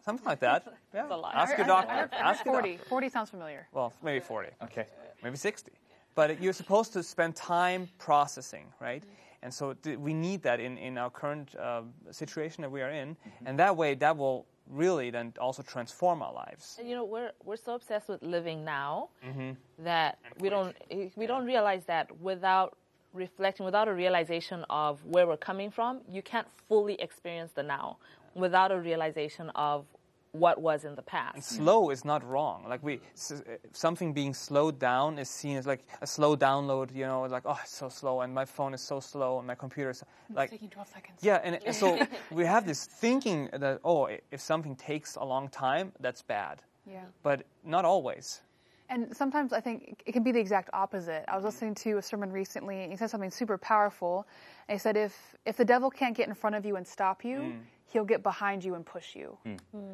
something 0.05 0.26
like 0.26 0.40
that 0.40 0.61
yeah. 0.94 1.07
a 1.09 1.16
lot. 1.16 1.35
ask 1.35 1.57
your 1.57 1.66
doctor 1.66 2.09
ask 2.31 2.44
your 2.44 2.55
40. 2.55 2.70
doctor 2.76 2.88
40 2.88 3.09
sounds 3.09 3.31
familiar. 3.31 3.66
well 3.72 3.92
maybe 4.02 4.20
40 4.20 4.48
Okay. 4.64 4.87
maybe 5.22 5.37
60 5.37 5.70
but 6.14 6.40
you're 6.42 6.53
supposed 6.53 6.92
to 6.92 7.03
spend 7.03 7.35
time 7.37 7.88
processing 7.98 8.66
right? 8.81 9.05
And 9.44 9.53
so 9.53 9.72
th- 9.72 9.98
we 9.98 10.14
need 10.14 10.42
that 10.42 10.61
in, 10.61 10.79
in 10.79 10.96
our 10.98 11.11
current 11.11 11.57
uh, 11.57 11.83
situation 12.11 12.62
that 12.62 12.70
we 12.70 12.81
are 12.81 12.90
in. 12.90 13.16
And 13.44 13.59
that 13.59 13.77
way 13.77 13.94
that 13.96 14.16
will 14.16 14.46
really 14.70 15.11
then 15.11 15.33
also 15.40 15.62
transform 15.62 16.22
our 16.22 16.33
lives. 16.33 16.77
And, 16.79 16.88
you 16.88 16.94
know, 16.94 17.05
we're 17.05 17.33
we're 17.44 17.57
so 17.57 17.75
obsessed 17.75 18.09
with 18.09 18.22
living 18.22 18.64
now 18.64 19.09
Mm-hmm. 19.27 19.51
that 19.85 20.18
we 20.38 20.48
don't 20.48 20.77
we 21.16 21.27
don't 21.27 21.44
realize 21.44 21.85
that 21.87 22.07
without 22.20 22.77
reflecting, 23.14 23.66
without 23.66 23.88
a 23.88 23.92
realization 23.94 24.64
of 24.70 25.05
where 25.05 25.27
we're 25.27 25.37
coming 25.37 25.70
from, 25.70 26.01
you 26.11 26.22
can't 26.22 26.46
fully 26.68 26.94
experience 26.94 27.53
the 27.53 27.62
now 27.62 27.98
without 28.35 28.70
a 28.72 28.79
realization 28.79 29.51
of 29.57 29.85
what 30.32 30.60
was 30.60 30.84
in 30.84 30.94
the 30.94 31.02
past. 31.02 31.42
slow 31.44 31.90
is 31.90 32.04
not 32.04 32.24
wrong. 32.26 32.64
Like 32.68 32.82
we, 32.82 32.96
uh, 33.30 33.34
something 33.72 34.12
being 34.12 34.34
slowed 34.34 34.78
down 34.78 35.18
is 35.18 35.28
seen 35.28 35.56
as 35.56 35.66
like 35.66 35.84
a 36.00 36.06
slow 36.06 36.36
download. 36.36 36.94
You 36.94 37.06
know, 37.06 37.22
like 37.22 37.42
oh, 37.46 37.58
it's 37.62 37.74
so 37.76 37.88
slow, 37.88 38.22
and 38.22 38.34
my 38.34 38.44
phone 38.44 38.74
is 38.74 38.80
so 38.80 38.98
slow, 39.00 39.38
and 39.38 39.46
my 39.46 39.54
computer 39.54 39.90
is 39.90 40.02
like 40.34 40.50
Taking 40.50 40.70
12 40.70 40.88
seconds. 40.88 41.18
yeah. 41.22 41.40
And 41.44 41.56
it- 41.56 41.74
so 41.74 41.98
we 42.30 42.44
have 42.46 42.66
this 42.66 42.84
thinking 42.86 43.48
that 43.52 43.80
oh, 43.84 44.08
if 44.30 44.40
something 44.40 44.74
takes 44.76 45.16
a 45.16 45.24
long 45.24 45.48
time, 45.48 45.92
that's 46.00 46.22
bad. 46.22 46.62
Yeah. 46.86 47.04
But 47.22 47.44
not 47.64 47.84
always. 47.84 48.40
And 48.88 49.16
sometimes 49.16 49.52
I 49.52 49.60
think 49.60 50.02
it 50.04 50.12
can 50.12 50.22
be 50.22 50.32
the 50.32 50.40
exact 50.40 50.70
opposite. 50.72 51.24
I 51.28 51.36
was 51.36 51.44
listening 51.44 51.74
to 51.76 51.98
a 51.98 52.02
sermon 52.02 52.30
recently, 52.30 52.82
and 52.82 52.92
he 52.92 52.96
said 52.96 53.10
something 53.10 53.30
super 53.30 53.56
powerful. 53.56 54.26
And 54.68 54.76
he 54.76 54.78
said, 54.78 54.96
if, 54.96 55.16
if 55.46 55.56
the 55.56 55.64
devil 55.64 55.90
can't 55.90 56.16
get 56.16 56.28
in 56.28 56.34
front 56.34 56.56
of 56.56 56.66
you 56.66 56.76
and 56.76 56.86
stop 56.86 57.24
you, 57.24 57.38
mm. 57.38 57.58
he'll 57.92 58.04
get 58.04 58.22
behind 58.22 58.64
you 58.64 58.74
and 58.74 58.84
push 58.84 59.16
you. 59.16 59.38
Mm. 59.46 59.58
Mm. 59.74 59.90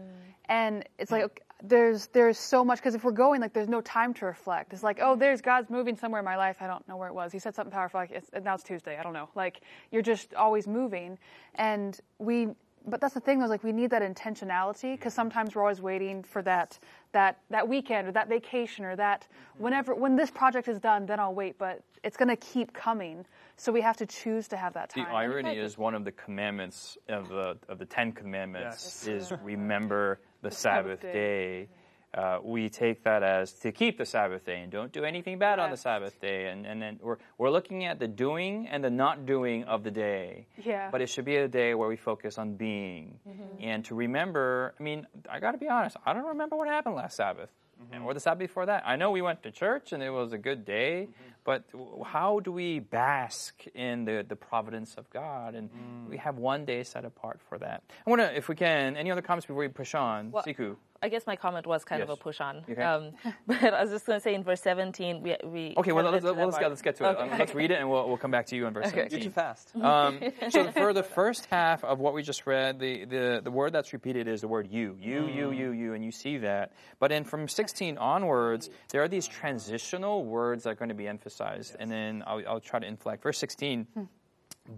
And 0.48 0.84
it's 0.98 1.12
like, 1.12 1.24
okay, 1.24 1.42
there's 1.62 2.06
there's 2.08 2.38
so 2.38 2.64
much 2.64 2.78
because 2.78 2.94
if 2.94 3.02
we're 3.02 3.10
going 3.10 3.40
like 3.40 3.52
there's 3.52 3.68
no 3.68 3.80
time 3.80 4.14
to 4.14 4.26
reflect. 4.26 4.72
It's 4.72 4.82
like 4.82 4.98
oh 5.02 5.16
there's 5.16 5.40
God's 5.40 5.70
moving 5.70 5.96
somewhere 5.96 6.20
in 6.20 6.24
my 6.24 6.36
life. 6.36 6.56
I 6.60 6.66
don't 6.66 6.86
know 6.86 6.96
where 6.96 7.08
it 7.08 7.14
was. 7.14 7.32
He 7.32 7.38
said 7.38 7.54
something 7.54 7.72
powerful. 7.72 8.00
Like 8.00 8.10
it's, 8.12 8.30
now 8.44 8.54
it's 8.54 8.62
Tuesday. 8.62 8.96
I 8.96 9.02
don't 9.02 9.12
know. 9.12 9.28
Like 9.34 9.60
you're 9.90 10.02
just 10.02 10.34
always 10.34 10.66
moving, 10.66 11.18
and 11.54 11.98
we. 12.18 12.48
But 12.86 13.02
that's 13.02 13.12
the 13.12 13.20
thing, 13.20 13.40
though, 13.40 13.46
like 13.46 13.64
we 13.64 13.72
need 13.72 13.90
that 13.90 14.02
intentionality 14.02 14.92
because 14.92 15.12
sometimes 15.12 15.54
we're 15.54 15.60
always 15.60 15.82
waiting 15.82 16.22
for 16.22 16.40
that 16.42 16.78
that 17.12 17.38
that 17.50 17.66
weekend 17.66 18.08
or 18.08 18.12
that 18.12 18.28
vacation 18.28 18.84
or 18.84 18.96
that 18.96 19.22
mm-hmm. 19.22 19.64
whenever 19.64 19.94
when 19.94 20.16
this 20.16 20.30
project 20.30 20.68
is 20.68 20.78
done, 20.78 21.06
then 21.06 21.20
I'll 21.20 21.34
wait. 21.34 21.58
But 21.58 21.82
it's 22.04 22.16
going 22.16 22.28
to 22.28 22.36
keep 22.36 22.72
coming, 22.72 23.24
so 23.56 23.72
we 23.72 23.80
have 23.80 23.96
to 23.96 24.06
choose 24.06 24.48
to 24.48 24.56
have 24.56 24.74
that 24.74 24.90
The 24.90 25.02
time. 25.02 25.14
irony 25.14 25.58
is 25.58 25.78
one 25.78 25.94
of 25.94 26.04
the 26.04 26.12
commandments 26.12 26.98
of 27.08 27.28
the 27.28 27.56
of 27.68 27.78
the 27.78 27.86
Ten 27.86 28.12
Commandments 28.12 29.06
is 29.06 29.32
remember 29.42 30.20
the 30.42 30.50
Sabbath 30.50 31.00
Sabbath 31.00 31.12
day. 31.12 31.68
Mm-hmm. 31.70 31.87
Uh, 32.14 32.38
we 32.42 32.70
take 32.70 33.04
that 33.04 33.22
as 33.22 33.52
to 33.52 33.70
keep 33.70 33.98
the 33.98 34.06
Sabbath 34.06 34.46
day 34.46 34.62
and 34.62 34.72
don't 34.72 34.92
do 34.92 35.04
anything 35.04 35.38
bad 35.38 35.58
on 35.58 35.70
the 35.70 35.76
Sabbath 35.76 36.18
day. 36.20 36.46
And, 36.46 36.64
and 36.66 36.80
then 36.80 36.98
we're, 37.02 37.18
we're 37.36 37.50
looking 37.50 37.84
at 37.84 37.98
the 37.98 38.08
doing 38.08 38.66
and 38.66 38.82
the 38.82 38.90
not 38.90 39.26
doing 39.26 39.64
of 39.64 39.84
the 39.84 39.90
day. 39.90 40.46
Yeah. 40.64 40.88
But 40.90 41.02
it 41.02 41.08
should 41.08 41.26
be 41.26 41.36
a 41.36 41.48
day 41.48 41.74
where 41.74 41.88
we 41.88 41.96
focus 41.96 42.38
on 42.38 42.54
being. 42.54 43.18
Mm-hmm. 43.28 43.62
And 43.62 43.84
to 43.86 43.94
remember, 43.94 44.74
I 44.80 44.82
mean, 44.82 45.06
I 45.30 45.38
got 45.38 45.52
to 45.52 45.58
be 45.58 45.68
honest, 45.68 45.96
I 46.06 46.14
don't 46.14 46.26
remember 46.26 46.56
what 46.56 46.66
happened 46.66 46.94
last 46.94 47.16
Sabbath. 47.16 47.50
Mm-hmm. 47.82 47.94
And 47.94 48.04
or 48.04 48.14
the 48.14 48.20
Sabbath 48.20 48.38
before 48.38 48.66
that. 48.66 48.84
I 48.86 48.96
know 48.96 49.10
we 49.10 49.22
went 49.22 49.42
to 49.42 49.50
church 49.50 49.92
and 49.92 50.02
it 50.02 50.10
was 50.10 50.32
a 50.32 50.38
good 50.38 50.64
day, 50.64 51.08
mm-hmm. 51.10 51.30
but 51.44 51.64
how 52.06 52.40
do 52.40 52.50
we 52.50 52.80
bask 52.80 53.54
in 53.74 54.06
the, 54.06 54.24
the 54.26 54.34
providence 54.34 54.94
of 54.96 55.08
God? 55.10 55.54
And 55.54 55.70
mm. 55.70 56.08
we 56.08 56.16
have 56.16 56.38
one 56.38 56.64
day 56.64 56.82
set 56.82 57.04
apart 57.04 57.40
for 57.48 57.58
that. 57.58 57.84
I 58.06 58.10
want 58.10 58.22
to, 58.22 58.36
if 58.36 58.48
we 58.48 58.56
can, 58.56 58.96
any 58.96 59.10
other 59.10 59.22
comments 59.22 59.46
before 59.46 59.60
we 59.60 59.68
push 59.68 59.94
on? 59.94 60.32
Well, 60.32 60.42
Siku. 60.42 60.76
I 61.00 61.08
guess 61.08 61.26
my 61.26 61.36
comment 61.36 61.66
was 61.66 61.84
kind 61.84 62.02
of 62.02 62.10
a 62.10 62.16
push 62.16 62.40
on. 62.40 62.64
Okay. 62.68 62.82
Um, 62.82 63.12
but 63.46 63.62
I 63.62 63.82
was 63.82 63.90
just 63.90 64.06
going 64.06 64.18
to 64.18 64.22
say 64.22 64.34
in 64.34 64.42
verse 64.42 64.60
17, 64.62 65.22
we. 65.22 65.36
we 65.44 65.74
Okay, 65.76 65.92
well, 65.92 66.04
kinda 66.04 66.32
let's, 66.32 66.38
let's, 66.38 66.58
get, 66.58 66.68
let's 66.68 66.82
get 66.82 66.96
to 66.96 67.04
it. 67.04 67.08
Okay. 67.08 67.30
Um, 67.30 67.38
let's 67.38 67.54
read 67.54 67.70
it 67.70 67.78
and 67.78 67.88
we'll, 67.88 68.08
we'll 68.08 68.16
come 68.16 68.30
back 68.30 68.46
to 68.46 68.56
you 68.56 68.66
on 68.66 68.72
verse 68.72 68.86
Okay. 68.88 69.06
You're 69.10 69.20
too 69.20 69.30
fast. 69.30 69.74
Um, 69.76 70.20
so 70.50 70.70
for 70.72 70.92
the 70.92 71.02
first 71.02 71.46
half 71.46 71.84
of 71.84 72.00
what 72.00 72.14
we 72.14 72.22
just 72.22 72.46
read, 72.46 72.80
the, 72.80 73.04
the, 73.04 73.40
the 73.44 73.50
word 73.50 73.72
that's 73.72 73.92
repeated 73.92 74.26
is 74.26 74.40
the 74.40 74.48
word 74.48 74.68
you. 74.70 74.96
You, 75.00 75.28
you, 75.28 75.52
you, 75.52 75.70
you, 75.70 75.94
and 75.94 76.04
you 76.04 76.10
see 76.10 76.38
that. 76.38 76.72
But 76.98 77.08
then 77.08 77.22
from 77.22 77.46
16 77.46 77.96
onwards, 77.98 78.70
there 78.90 79.02
are 79.02 79.08
these 79.08 79.28
transitional 79.28 80.24
words 80.24 80.64
that 80.64 80.70
are 80.70 80.74
going 80.74 80.88
to 80.88 80.94
be 80.94 81.06
emphasized. 81.06 81.76
And 81.78 81.90
then 81.90 82.24
I'll, 82.26 82.42
I'll 82.48 82.60
try 82.60 82.80
to 82.80 82.86
inflect. 82.86 83.22
Verse 83.22 83.38
16, 83.38 83.86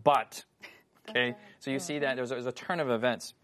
but. 0.05 0.45
Okay, 1.09 1.35
so 1.59 1.73
you 1.73 1.81
see 1.81 1.99
that 1.99 2.15
there's 2.15 2.31
a, 2.31 2.35
there's 2.35 2.47
a 2.47 2.53
turn 2.53 2.79
of 2.79 2.89
events. 2.91 3.35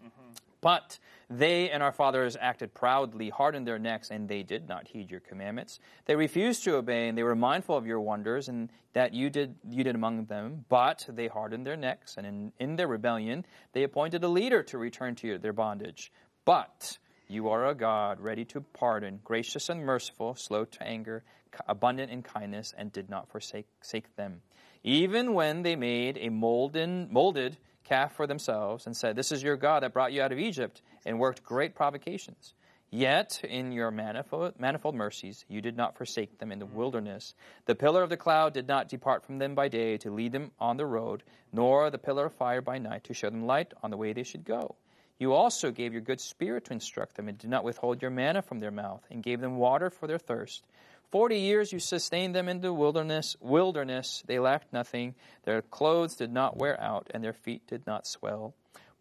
But 0.61 0.99
they 1.29 1.71
and 1.71 1.83
our 1.83 1.93
fathers 1.93 2.37
acted 2.41 2.73
proudly, 2.73 3.31
hardened 3.31 3.67
their 3.67 3.79
necks, 3.79 4.11
and 4.11 4.29
they 4.29 4.45
did 4.45 4.69
not 4.69 4.87
heed 4.87 5.11
your 5.11 5.21
commandments. 5.21 5.81
They 6.05 6.15
refused 6.15 6.62
to 6.65 6.77
obey, 6.77 7.09
and 7.09 7.19
they 7.19 7.25
were 7.25 7.35
mindful 7.35 7.77
of 7.77 7.87
your 7.87 8.01
wonders, 8.01 8.49
and 8.49 8.71
that 8.93 9.12
you 9.12 9.29
did 9.29 9.57
you 9.69 9.83
did 9.83 9.97
among 9.97 10.27
them. 10.27 10.65
But 10.69 11.05
they 11.09 11.27
hardened 11.27 11.67
their 11.67 11.77
necks, 11.77 12.17
and 12.17 12.27
in, 12.27 12.53
in 12.61 12.77
their 12.77 12.87
rebellion 12.87 13.45
they 13.73 13.83
appointed 13.83 14.23
a 14.23 14.29
leader 14.29 14.62
to 14.65 14.79
return 14.79 15.17
to 15.17 15.39
their 15.39 15.53
bondage. 15.53 16.12
But 16.45 16.99
you 17.27 17.49
are 17.49 17.67
a 17.67 17.75
God 17.75 18.21
ready 18.21 18.45
to 18.47 18.61
pardon, 18.61 19.19
gracious 19.25 19.69
and 19.69 19.85
merciful, 19.85 20.37
slow 20.37 20.65
to 20.65 20.83
anger, 20.83 21.25
abundant 21.67 22.12
in 22.12 22.23
kindness, 22.23 22.73
and 22.77 22.93
did 22.93 23.11
not 23.11 23.29
forsake 23.29 24.17
them. 24.17 24.43
Even 24.85 25.35
when 25.35 25.62
they 25.62 25.75
made 25.75 26.19
a 26.19 26.29
molded 26.29 27.57
calf 27.83 28.15
for 28.15 28.27
themselves 28.27 28.87
and 28.87 28.97
said, 28.97 29.17
This 29.17 29.33
is 29.33 29.43
your 29.43 29.57
God 29.57 29.83
that 29.83 29.93
brought 29.93 30.12
you 30.12 30.23
out 30.23 30.33
of 30.33 30.39
Egypt, 30.39 30.83
and 31.07 31.19
worked 31.19 31.42
great 31.42 31.75
provocations. 31.75 32.53
Yet, 32.90 33.42
in 33.42 33.73
your 33.73 33.90
manifold, 33.90 34.61
manifold 34.61 34.95
mercies, 34.95 35.45
you 35.49 35.61
did 35.61 35.77
not 35.77 35.97
forsake 35.97 36.38
them 36.38 36.53
in 36.53 36.59
the 36.59 36.66
mm-hmm. 36.66 36.77
wilderness. 36.77 37.35
The 37.64 37.75
pillar 37.75 38.03
of 38.03 38.11
the 38.11 38.16
cloud 38.16 38.53
did 38.53 38.69
not 38.69 38.88
depart 38.88 39.25
from 39.25 39.38
them 39.38 39.55
by 39.55 39.69
day 39.69 39.97
to 39.99 40.11
lead 40.11 40.33
them 40.33 40.53
on 40.61 40.77
the 40.77 40.87
road, 40.87 41.25
nor 41.53 41.90
the 41.90 41.99
pillar 41.99 42.27
of 42.27 42.35
fire 42.35 42.61
by 42.61 42.79
night 42.79 43.05
to 43.05 43.14
show 43.14 43.29
them 43.29 43.47
light 43.47 43.73
on 43.83 43.90
the 43.90 43.97
way 43.97 44.12
they 44.12 44.23
should 44.23 44.45
go. 44.45 44.77
You 45.19 45.33
also 45.33 45.71
gave 45.71 45.92
your 45.92 46.03
good 46.03 46.21
spirit 46.21 46.66
to 46.66 46.75
instruct 46.75 47.16
them, 47.16 47.29
and 47.29 47.37
did 47.37 47.51
not 47.51 47.64
withhold 47.64 48.03
your 48.03 48.11
manna 48.11 48.42
from 48.42 48.61
their 48.61 48.71
mouth, 48.71 49.05
and 49.11 49.23
gave 49.23 49.40
them 49.40 49.57
water 49.57 49.90
for 49.90 50.07
their 50.07 50.19
thirst. 50.19 50.62
Forty 51.11 51.38
years 51.38 51.73
you 51.73 51.81
sustained 51.81 52.35
them 52.35 52.49
in 52.49 52.61
the 52.61 52.73
wilderness. 52.73 53.37
Wilderness, 53.40 54.23
they 54.27 54.38
lacked 54.38 54.73
nothing. 54.73 55.14
Their 55.45 55.62
clothes 55.62 56.16
did 56.16 56.33
not 56.33 56.57
wear 56.57 56.81
out, 56.81 57.11
and 57.12 57.25
their 57.25 57.33
feet 57.33 57.66
did 57.66 57.87
not 57.87 58.07
swell. 58.07 58.55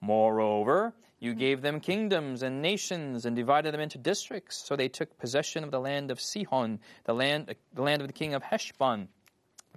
Moreover, 0.06 0.94
you 1.20 1.34
hmm. 1.34 1.40
gave 1.40 1.62
them 1.62 1.80
kingdoms 1.80 2.44
and 2.44 2.62
nations, 2.62 3.26
and 3.26 3.36
divided 3.36 3.74
them 3.74 3.82
into 3.82 3.98
districts. 3.98 4.64
So 4.66 4.76
they 4.76 4.88
took 4.88 5.18
possession 5.18 5.64
of 5.64 5.72
the 5.72 5.80
land 5.80 6.12
of 6.12 6.22
Sihon, 6.22 6.80
the 7.06 7.14
land, 7.14 7.56
the 7.74 7.82
land 7.82 8.02
of 8.02 8.08
the 8.08 8.14
king 8.14 8.36
of 8.36 8.44
Heshbon, 8.44 9.08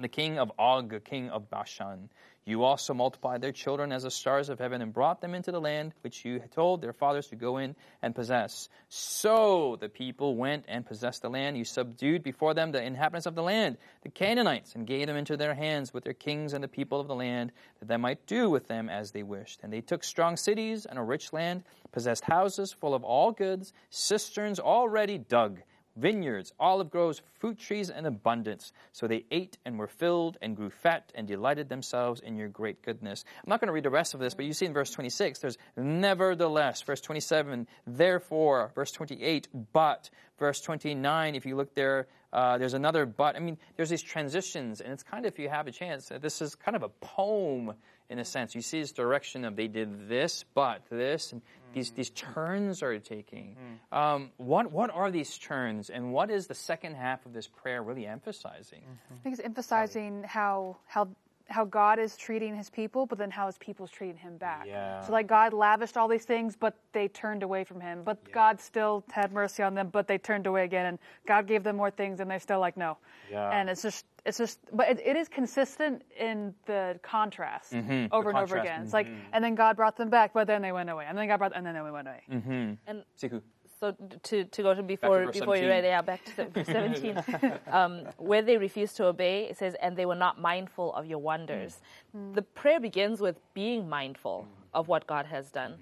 the 0.03 0.09
king 0.09 0.39
of 0.39 0.53
Og, 0.59 1.05
king 1.05 1.31
of 1.31 1.51
Bashan. 1.51 2.09
You 2.49 2.65
also 2.65 2.95
multiplied 2.95 3.43
their 3.43 3.53
children 3.53 3.93
as 3.93 4.05
the 4.05 4.11
stars 4.11 4.49
of 4.49 4.59
heaven 4.59 4.81
and 4.81 4.91
brought 4.91 5.21
them 5.21 5.35
into 5.35 5.53
the 5.53 5.61
land 5.61 5.93
which 6.01 6.25
you 6.25 6.41
had 6.41 6.51
told 6.51 6.81
their 6.81 6.95
fathers 6.95 7.27
to 7.27 7.37
go 7.37 7.59
in 7.59 7.77
and 8.01 8.15
possess. 8.15 8.71
So 8.89 9.77
the 9.79 9.91
people 9.91 10.35
went 10.35 10.65
and 10.67 10.87
possessed 10.87 11.21
the 11.21 11.29
land. 11.29 11.59
You 11.59 11.67
subdued 11.67 12.23
before 12.23 12.55
them 12.55 12.73
the 12.73 12.83
inhabitants 12.83 13.27
of 13.27 13.35
the 13.35 13.43
land, 13.43 13.77
the 14.03 14.09
Canaanites, 14.09 14.75
and 14.75 14.87
gave 14.87 15.09
them 15.09 15.17
into 15.17 15.37
their 15.37 15.53
hands 15.53 15.93
with 15.93 16.05
their 16.05 16.15
kings 16.15 16.55
and 16.55 16.65
the 16.65 16.69
people 16.69 17.01
of 17.01 17.07
the 17.07 17.15
land, 17.15 17.53
that 17.81 17.89
they 17.89 17.99
might 17.99 18.27
do 18.27 18.49
with 18.49 18.67
them 18.67 18.89
as 18.89 19.11
they 19.11 19.23
wished. 19.23 19.61
And 19.63 19.71
they 19.71 19.83
took 19.83 20.03
strong 20.03 20.39
cities 20.39 20.87
and 20.87 20.99
a 20.99 21.03
rich 21.03 21.35
land, 21.35 21.65
possessed 21.93 22.25
houses 22.25 22.73
full 22.73 22.95
of 22.95 23.05
all 23.05 23.31
goods, 23.31 23.75
cisterns 23.91 24.59
already 24.59 25.19
dug 25.19 25.61
vineyards, 25.99 26.53
olive 26.59 26.91
groves, 26.91 27.23
fruit 27.39 27.59
trees 27.59 27.91
in 27.91 28.07
abundance. 28.07 28.73
So 28.93 29.07
they 29.07 29.25
ate 29.31 29.59
and 29.65 29.79
were 29.79 29.89
filled 29.89 30.39
and 30.41 30.57
grew 30.57 30.71
fat 30.71 31.13
and 31.15 31.27
delighted 31.27 31.69
themselves 31.69 32.21
in 32.21 32.37
your 32.37 32.49
great 32.49 32.83
goodness. 32.83 33.25
I'm 33.37 33.51
not 33.51 33.61
going 33.61 33.69
to 33.69 33.73
read 33.73 33.85
the 33.85 33.91
rest 33.91 34.15
of 34.15 34.21
this, 34.21 34.35
but 34.35 34.45
you 34.45 34.53
see 34.53 34.67
in 34.67 34.73
verse 34.73 34.91
26, 34.91 35.41
there's 35.41 35.59
nevertheless. 35.77 36.83
Verse 36.83 37.01
27, 37.01 37.67
therefore. 37.87 38.73
Verse 38.75 38.93
28, 38.93 39.49
but. 39.73 40.11
Verse 40.39 40.61
29, 40.61 41.35
if 41.35 41.47
you 41.47 41.57
look 41.57 41.75
there, 41.75 42.07
uh, 42.33 42.59
there's 42.59 42.75
another 42.75 43.07
but. 43.07 43.37
I 43.37 43.41
mean, 43.41 43.59
there's 43.77 43.91
these 43.91 44.03
transitions, 44.03 44.81
and 44.81 44.93
it's 44.93 45.03
kind 45.03 45.25
of, 45.25 45.33
if 45.33 45.38
you 45.38 45.49
have 45.49 45.67
a 45.67 45.73
chance, 45.73 46.11
uh, 46.11 46.19
this 46.19 46.43
is 46.43 46.55
kind 46.55 46.77
of 46.77 46.83
a 46.83 46.88
poem 46.88 47.75
in 48.11 48.19
a 48.19 48.25
sense. 48.25 48.55
You 48.55 48.62
see 48.62 48.81
this 48.81 48.93
direction 48.93 49.45
of 49.45 49.57
they 49.57 49.69
did 49.69 50.09
this, 50.09 50.45
but 50.55 50.83
this, 50.91 51.33
and 51.33 51.43
these, 51.75 51.91
these 51.91 52.11
turns 52.11 52.83
are 52.83 52.99
taking. 52.99 53.57
Um, 53.93 54.31
what, 54.37 54.73
what 54.73 54.91
are 54.91 55.11
these 55.11 55.37
turns, 55.38 55.91
and 55.91 56.12
what 56.12 56.31
is 56.31 56.47
the 56.47 56.55
second 56.55 56.95
half 56.95 57.25
of 57.27 57.33
this 57.33 57.47
prayer 57.47 57.83
really 57.83 58.07
emphasizing? 58.07 58.83
I 59.12 59.19
think 59.23 59.35
it's 59.35 59.45
emphasizing 59.45 60.25
how 60.25 60.77
how 60.87 61.09
how 61.49 61.65
God 61.65 61.99
is 61.99 62.17
treating 62.17 62.55
His 62.57 62.71
people, 62.71 63.07
but 63.07 63.19
then 63.19 63.31
how 63.31 63.47
His 63.47 63.59
people's 63.59 63.91
treating 63.91 64.17
Him 64.17 64.37
back. 64.37 64.65
Yeah. 64.67 65.01
So 65.01 65.13
like 65.13 65.27
God 65.27 65.53
lavished 65.53 65.97
all 65.97 66.09
these 66.09 66.25
things, 66.25 66.57
but 66.57 66.77
they 66.93 67.09
turned 67.09 67.43
away 67.43 67.65
from 67.65 67.81
Him. 67.81 68.03
But 68.05 68.31
God 68.33 68.61
still 68.61 69.05
had 69.11 69.33
mercy 69.33 69.63
on 69.63 69.75
them, 69.75 69.89
but 69.89 70.07
they 70.07 70.19
turned 70.19 70.47
away 70.47 70.65
again. 70.65 70.87
And 70.87 70.99
God 71.27 71.47
gave 71.47 71.65
them 71.65 71.77
more 71.77 71.91
things, 71.91 72.21
and 72.21 72.31
they're 72.31 72.39
still 72.39 72.61
like 72.61 72.77
no. 72.77 72.99
Yeah. 73.31 73.51
And 73.51 73.69
it's 73.71 73.83
just 73.83 74.05
it's 74.29 74.37
just, 74.37 74.61
but 74.73 74.89
it, 74.89 75.01
it 75.05 75.17
is 75.17 75.29
consistent 75.29 76.03
in 76.19 76.55
the 76.67 77.01
contrast 77.03 77.73
mm-hmm. 77.73 78.13
over 78.13 78.29
and 78.29 78.39
over 78.39 78.59
again. 78.59 78.83
It's 78.83 78.93
mm-hmm. 78.93 79.11
like, 79.13 79.23
and 79.33 79.43
then 79.43 79.55
God 79.55 79.77
brought 79.77 79.97
them 79.97 80.11
back, 80.11 80.33
but 80.35 80.47
then 80.47 80.61
they 80.61 80.73
went 80.73 80.91
away, 80.91 81.07
and 81.09 81.17
then 81.17 81.29
God 81.29 81.39
brought, 81.39 81.57
and 81.57 81.65
then 81.65 81.75
they 81.75 81.81
went 81.81 82.07
away. 82.07 82.23
Mm-hmm. 82.31 82.73
And 82.87 83.05
Siku. 83.21 83.41
So 83.79 83.95
to, 84.25 84.45
to 84.45 84.62
go 84.62 84.75
to 84.75 84.83
before 84.83 85.27
verse 85.27 85.38
before 85.38 85.57
you 85.57 85.69
read 85.69 85.85
yeah 85.85 86.03
back 86.03 86.25
to 86.25 86.64
17 86.64 87.23
um, 87.69 88.05
where 88.17 88.43
they 88.43 88.57
refused 88.57 88.97
to 88.97 89.07
obey 89.07 89.45
it 89.45 89.57
says 89.57 89.75
and 89.81 89.97
they 89.97 90.07
were 90.07 90.14
not 90.14 90.41
mindful 90.41 90.93
of 90.95 91.07
your 91.07 91.19
wonders. 91.19 91.81
Mm. 92.17 92.35
The 92.35 92.43
prayer 92.43 92.81
begins 92.81 93.21
with 93.21 93.37
being 93.55 93.88
mindful 93.88 94.47
of 94.75 94.88
what 94.88 95.07
god 95.07 95.27
has 95.27 95.51
done. 95.51 95.75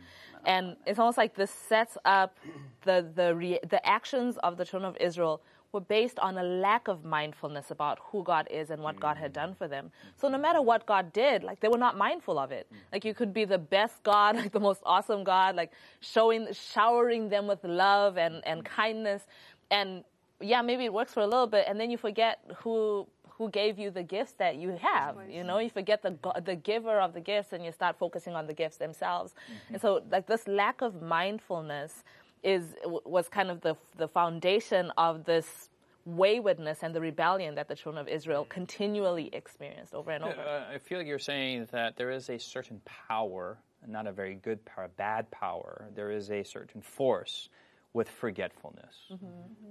And 0.44 0.76
it's 0.86 0.98
almost 1.00 1.18
like 1.18 1.34
this 1.34 1.50
sets 1.50 1.98
up 2.04 2.38
the 2.82 3.06
the 3.14 3.34
re- 3.34 3.60
the 3.68 3.84
actions 3.86 4.36
of 4.38 4.56
the 4.56 4.64
children 4.64 4.88
of 4.88 4.96
israel 5.00 5.42
were 5.72 5.80
based 5.80 6.18
on 6.18 6.38
a 6.38 6.42
lack 6.42 6.88
of 6.88 7.04
mindfulness 7.04 7.70
about 7.70 7.98
who 8.10 8.22
God 8.22 8.46
is 8.50 8.70
and 8.70 8.82
what 8.82 8.98
God 8.98 9.16
had 9.16 9.32
mm. 9.32 9.34
done 9.34 9.54
for 9.54 9.68
them. 9.68 9.90
So 10.16 10.28
no 10.28 10.38
matter 10.38 10.62
what 10.62 10.86
God 10.86 11.12
did, 11.12 11.42
like 11.42 11.60
they 11.60 11.68
were 11.68 11.78
not 11.78 11.96
mindful 11.96 12.38
of 12.38 12.50
it. 12.52 12.66
Mm. 12.72 12.76
Like 12.92 13.04
you 13.04 13.14
could 13.14 13.34
be 13.34 13.44
the 13.44 13.58
best 13.58 14.02
God, 14.02 14.36
like 14.42 14.52
the 14.52 14.60
most 14.60 14.80
awesome 14.84 15.24
God, 15.24 15.56
like 15.56 15.72
showing, 16.00 16.48
showering 16.52 17.28
them 17.28 17.46
with 17.46 17.62
love 17.64 18.16
and, 18.16 18.42
and 18.46 18.62
mm. 18.62 18.64
kindness. 18.64 19.22
And 19.70 20.04
yeah, 20.40 20.62
maybe 20.62 20.84
it 20.84 20.92
works 20.92 21.14
for 21.14 21.20
a 21.20 21.26
little 21.26 21.46
bit 21.46 21.64
and 21.68 21.78
then 21.80 21.90
you 21.90 21.98
forget 21.98 22.40
who 22.58 23.06
who 23.38 23.50
gave 23.50 23.78
you 23.78 23.90
the 23.90 24.02
gifts 24.02 24.32
that 24.38 24.56
you 24.56 24.70
have. 24.80 25.16
You 25.28 25.44
know, 25.44 25.58
you 25.58 25.68
forget 25.68 26.02
the 26.02 26.16
the 26.44 26.56
giver 26.56 27.00
of 27.00 27.12
the 27.12 27.20
gifts 27.20 27.52
and 27.52 27.64
you 27.64 27.70
start 27.70 27.98
focusing 27.98 28.34
on 28.34 28.46
the 28.46 28.54
gifts 28.54 28.78
themselves. 28.78 29.32
Mm-hmm. 29.32 29.74
And 29.74 29.82
so 29.82 30.02
like 30.10 30.26
this 30.26 30.48
lack 30.48 30.80
of 30.80 31.02
mindfulness 31.02 32.02
is 32.46 32.76
was 32.84 33.28
kind 33.28 33.50
of 33.50 33.60
the 33.60 33.76
the 33.98 34.08
foundation 34.08 34.92
of 34.96 35.24
this 35.24 35.68
waywardness 36.04 36.84
and 36.84 36.94
the 36.94 37.00
rebellion 37.00 37.56
that 37.56 37.66
the 37.66 37.74
children 37.74 38.00
of 38.00 38.08
Israel 38.08 38.46
continually 38.48 39.28
experienced 39.32 39.92
over 39.92 40.12
and 40.12 40.22
over. 40.22 40.40
Uh, 40.40 40.72
I 40.72 40.78
feel 40.78 40.98
like 40.98 41.08
you're 41.08 41.18
saying 41.18 41.66
that 41.72 41.96
there 41.96 42.10
is 42.12 42.30
a 42.30 42.38
certain 42.38 42.80
power, 43.08 43.58
not 43.88 44.06
a 44.06 44.12
very 44.12 44.36
good 44.36 44.64
power, 44.64 44.88
bad 44.96 45.28
power. 45.32 45.88
There 45.96 46.12
is 46.12 46.30
a 46.30 46.44
certain 46.44 46.80
force 46.80 47.48
with 47.92 48.08
forgetfulness. 48.08 48.94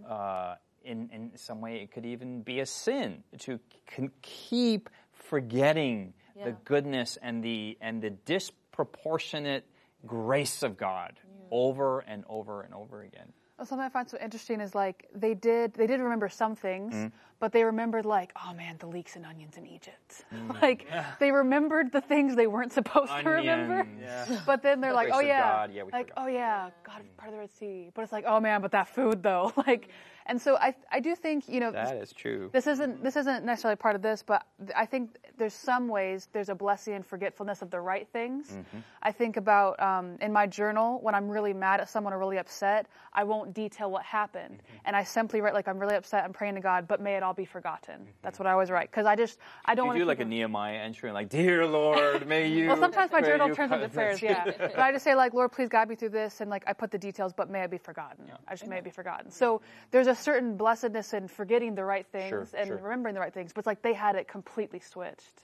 Uh, 0.09 0.55
in, 0.83 1.09
in 1.13 1.31
some 1.35 1.61
way, 1.61 1.77
it 1.77 1.91
could 1.93 2.05
even 2.05 2.41
be 2.41 2.59
a 2.59 2.65
sin 2.65 3.23
to 3.39 3.57
c- 3.95 4.09
keep 4.21 4.89
forgetting 5.13 6.13
the 6.43 6.51
goodness 6.65 7.17
and 7.21 7.41
the, 7.41 7.77
and 7.79 8.01
the 8.01 8.09
disproportionate 8.09 9.63
grace 10.05 10.63
of 10.63 10.75
God 10.77 11.13
over 11.51 11.99
and 12.01 12.23
over 12.29 12.61
and 12.61 12.73
over 12.73 13.03
again. 13.03 13.31
Something 13.59 13.79
I 13.79 13.89
find 13.89 14.09
so 14.09 14.17
interesting 14.21 14.59
is 14.59 14.75
like 14.75 15.07
they 15.15 15.33
did 15.33 15.73
they 15.73 15.87
did 15.87 16.01
remember 16.01 16.27
some 16.27 16.55
things, 16.55 16.93
Mm-hmm. 16.93 17.15
But 17.45 17.51
they 17.51 17.63
remembered 17.63 18.07
like, 18.07 18.31
oh 18.43 18.55
man, 18.55 18.75
the 18.79 18.87
leeks 18.87 19.15
and 19.15 19.23
onions 19.23 19.55
in 19.55 19.67
Egypt. 19.67 20.25
Mm. 20.33 20.59
like 20.63 20.87
they 21.19 21.31
remembered 21.31 21.91
the 21.91 22.01
things 22.01 22.35
they 22.35 22.47
weren't 22.47 22.73
supposed 22.73 23.11
to 23.21 23.29
remember. 23.29 23.85
Yeah. 24.01 24.39
But 24.47 24.63
then 24.63 24.81
they're 24.81 24.93
like, 24.93 25.09
oh 25.13 25.19
yeah, 25.19 25.67
yeah, 25.71 25.83
like 25.93 26.07
forgot. 26.09 26.23
oh 26.23 26.27
yeah, 26.27 26.69
God 26.83 27.03
part 27.17 27.27
of 27.29 27.33
the 27.35 27.39
Red 27.39 27.51
Sea. 27.51 27.91
But 27.93 28.01
it's 28.01 28.11
like, 28.11 28.25
oh 28.25 28.39
man, 28.39 28.61
but 28.63 28.71
that 28.71 28.87
food 28.89 29.21
though, 29.21 29.53
like, 29.67 29.89
and 30.25 30.41
so 30.41 30.55
I 30.57 30.73
I 30.91 31.01
do 31.01 31.13
think 31.15 31.47
you 31.47 31.59
know 31.59 31.71
That 31.71 31.97
is 31.97 32.11
true. 32.11 32.49
this 32.51 32.65
isn't 32.65 33.03
this 33.03 33.15
isn't 33.15 33.45
necessarily 33.45 33.75
part 33.75 33.95
of 33.95 34.01
this, 34.01 34.23
but 34.25 34.41
I 34.75 34.87
think 34.87 35.15
there's 35.37 35.53
some 35.53 35.87
ways 35.87 36.27
there's 36.33 36.49
a 36.49 36.55
blessing 36.55 36.95
in 36.95 37.03
forgetfulness 37.03 37.61
of 37.61 37.69
the 37.69 37.79
right 37.79 38.07
things. 38.11 38.47
Mm-hmm. 38.49 38.77
I 39.03 39.11
think 39.11 39.37
about 39.37 39.79
um, 39.79 40.17
in 40.21 40.33
my 40.33 40.47
journal 40.47 40.97
when 41.03 41.13
I'm 41.13 41.29
really 41.29 41.53
mad 41.53 41.79
at 41.79 41.89
someone 41.89 42.11
or 42.11 42.17
really 42.17 42.39
upset, 42.39 42.87
I 43.13 43.23
won't 43.23 43.53
detail 43.53 43.91
what 43.91 44.01
happened, 44.03 44.63
Mm-hmm. 44.65 44.85
and 44.87 44.95
I 44.95 45.03
simply 45.03 45.41
write 45.41 45.53
like 45.53 45.67
I'm 45.67 45.77
really 45.77 45.95
upset. 45.95 46.23
I'm 46.25 46.33
praying 46.33 46.55
to 46.55 46.61
God, 46.61 46.87
but 46.87 46.99
may 47.01 47.15
it 47.17 47.21
all 47.21 47.34
be 47.35 47.45
forgotten. 47.45 48.07
That's 48.21 48.39
what 48.39 48.47
I 48.47 48.51
always 48.51 48.69
write 48.71 48.91
because 48.91 49.05
I 49.05 49.15
just 49.15 49.39
I 49.65 49.75
don't 49.75 49.85
Mm-hmm. 49.85 49.85
You 49.85 49.89
want 49.89 49.97
do 49.97 50.03
to 50.03 50.07
like 50.07 50.19
a 50.19 50.25
Nehemiah 50.25 50.77
entry, 50.77 51.09
and 51.09 51.13
like, 51.13 51.29
Dear 51.29 51.65
Lord, 51.67 52.27
may 52.27 52.47
you. 52.47 52.67
Well, 52.67 52.77
sometimes 52.77 53.11
my 53.11 53.21
journal 53.21 53.53
turns 53.53 53.71
into 53.71 53.85
cut- 53.85 53.93
prayers, 53.93 54.21
yeah. 54.21 54.45
but 54.57 54.79
I 54.79 54.91
just 54.91 55.03
say 55.03 55.13
like, 55.15 55.33
Lord, 55.33 55.51
please 55.51 55.69
guide 55.69 55.89
me 55.89 55.95
through 55.95 56.09
this, 56.09 56.41
and 56.41 56.49
like 56.49 56.63
I 56.65 56.73
put 56.73 56.89
the 56.91 56.97
details, 56.97 57.33
but 57.33 57.49
may 57.49 57.61
I 57.61 57.67
be 57.67 57.77
forgotten. 57.77 58.25
Yeah. 58.27 58.37
I 58.47 58.53
just 58.55 58.67
may 58.67 58.77
it 58.77 58.83
be 58.83 58.89
forgotten. 58.89 59.29
So 59.29 59.61
there's 59.91 60.07
a 60.07 60.15
certain 60.15 60.57
blessedness 60.57 61.13
in 61.13 61.27
forgetting 61.27 61.75
the 61.75 61.83
right 61.85 62.05
things 62.11 62.29
Sure, 62.29 62.47
and 62.57 62.67
sure. 62.67 62.77
remembering 62.77 63.13
the 63.13 63.21
right 63.21 63.33
things, 63.33 63.53
but 63.53 63.59
it's 63.59 63.67
like 63.67 63.81
they 63.81 63.93
had 63.93 64.15
it 64.15 64.27
completely 64.27 64.79
switched. 64.79 65.43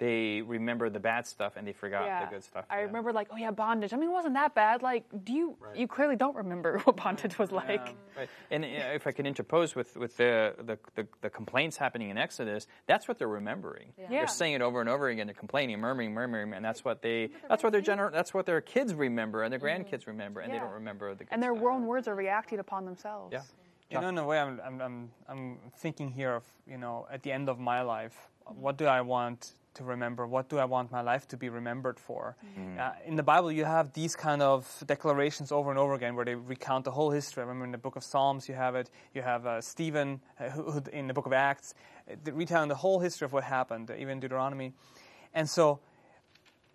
They 0.00 0.40
remember 0.40 0.88
the 0.88 0.98
bad 0.98 1.26
stuff 1.26 1.52
and 1.56 1.68
they 1.68 1.74
forgot 1.74 2.06
yeah, 2.06 2.24
the 2.24 2.30
good 2.34 2.42
stuff. 2.42 2.64
I 2.70 2.78
yeah. 2.78 2.84
remember 2.84 3.12
like, 3.12 3.28
oh 3.30 3.36
yeah, 3.36 3.50
bondage. 3.50 3.92
I 3.92 3.96
mean, 3.96 4.08
it 4.08 4.12
wasn't 4.12 4.32
that 4.32 4.54
bad. 4.54 4.80
Like, 4.82 5.04
do 5.24 5.34
you? 5.34 5.56
You 5.76 5.86
clearly 5.86 6.16
don't 6.16 6.34
remember 6.34 6.78
what 6.84 6.96
bondage 6.96 7.38
was 7.38 7.52
like. 7.52 7.94
Right. 8.16 8.30
And 8.50 8.64
if 8.64 9.06
I 9.06 9.12
can 9.12 9.26
interpose 9.26 9.76
with, 9.76 9.98
with 9.98 10.16
the, 10.16 10.54
the, 10.58 10.78
the, 10.94 11.06
the 11.20 11.28
complaints 11.28 11.76
happening 11.76 12.08
in 12.08 12.16
Exodus, 12.16 12.66
that's 12.86 13.08
what 13.08 13.18
they're 13.18 13.28
remembering. 13.28 13.92
Yeah. 13.98 14.08
They're 14.08 14.26
saying 14.26 14.54
it 14.54 14.62
over 14.62 14.80
and 14.80 14.88
over 14.88 15.08
again. 15.08 15.26
They're 15.26 15.34
complaining, 15.34 15.78
murmuring, 15.78 16.14
murmuring, 16.14 16.54
and 16.54 16.64
that's 16.64 16.82
what 16.82 17.02
they 17.02 17.28
that's 17.46 17.62
what 17.62 17.72
their 17.72 17.82
gener- 17.82 18.10
that's 18.10 18.32
what 18.32 18.46
their 18.46 18.62
kids 18.62 18.94
remember 18.94 19.42
and 19.42 19.52
their 19.52 19.60
mm-hmm. 19.60 19.82
grandkids 19.82 20.06
remember, 20.06 20.40
and 20.40 20.50
they 20.50 20.58
don't 20.58 20.72
remember 20.72 21.14
the 21.14 21.24
good 21.24 21.28
And 21.32 21.42
their 21.42 21.54
stuff. 21.54 21.66
own 21.66 21.86
words 21.86 22.08
are 22.08 22.14
reacting 22.14 22.58
upon 22.58 22.86
themselves. 22.86 23.34
Yeah. 23.34 23.42
You 23.90 24.00
know, 24.00 24.08
in 24.08 24.18
a 24.18 24.24
way, 24.24 24.38
I'm, 24.38 24.60
I'm, 24.64 24.80
I'm, 24.80 25.10
I'm 25.28 25.58
thinking 25.76 26.10
here 26.10 26.36
of, 26.36 26.44
you 26.64 26.78
know, 26.78 27.06
at 27.10 27.22
the 27.24 27.32
end 27.32 27.48
of 27.48 27.58
my 27.58 27.82
life, 27.82 28.16
what 28.46 28.78
do 28.78 28.86
I 28.86 29.00
want 29.00 29.52
to 29.80 29.84
remember? 29.84 30.26
What 30.26 30.48
do 30.50 30.58
I 30.58 30.66
want 30.66 30.92
my 30.92 31.00
life 31.00 31.26
to 31.28 31.36
be 31.38 31.48
remembered 31.48 31.98
for? 31.98 32.36
Uh, 32.78 32.92
in 33.06 33.16
the 33.16 33.22
Bible, 33.22 33.50
you 33.50 33.64
have 33.64 33.92
these 33.94 34.14
kind 34.14 34.42
of 34.42 34.84
declarations 34.86 35.50
over 35.50 35.70
and 35.70 35.78
over 35.78 35.94
again 35.94 36.14
where 36.14 36.26
they 36.26 36.34
recount 36.34 36.84
the 36.84 36.90
whole 36.90 37.10
history. 37.10 37.42
I 37.42 37.46
remember 37.46 37.64
in 37.64 37.72
the 37.72 37.78
book 37.78 37.96
of 37.96 38.04
Psalms, 38.04 38.46
you 38.48 38.54
have 38.54 38.74
it. 38.76 38.90
You 39.14 39.22
have 39.22 39.46
uh, 39.46 39.60
Stephen 39.62 40.20
uh, 40.38 40.50
who, 40.50 40.70
who, 40.70 40.82
in 40.92 41.06
the 41.06 41.14
book 41.14 41.26
of 41.26 41.32
Acts, 41.32 41.74
uh, 42.10 42.32
retelling 42.32 42.68
the 42.68 42.74
whole 42.74 43.00
history 43.00 43.24
of 43.24 43.32
what 43.32 43.44
happened, 43.44 43.90
uh, 43.90 43.94
even 43.96 44.20
Deuteronomy. 44.20 44.72
And 45.32 45.48
so, 45.48 45.80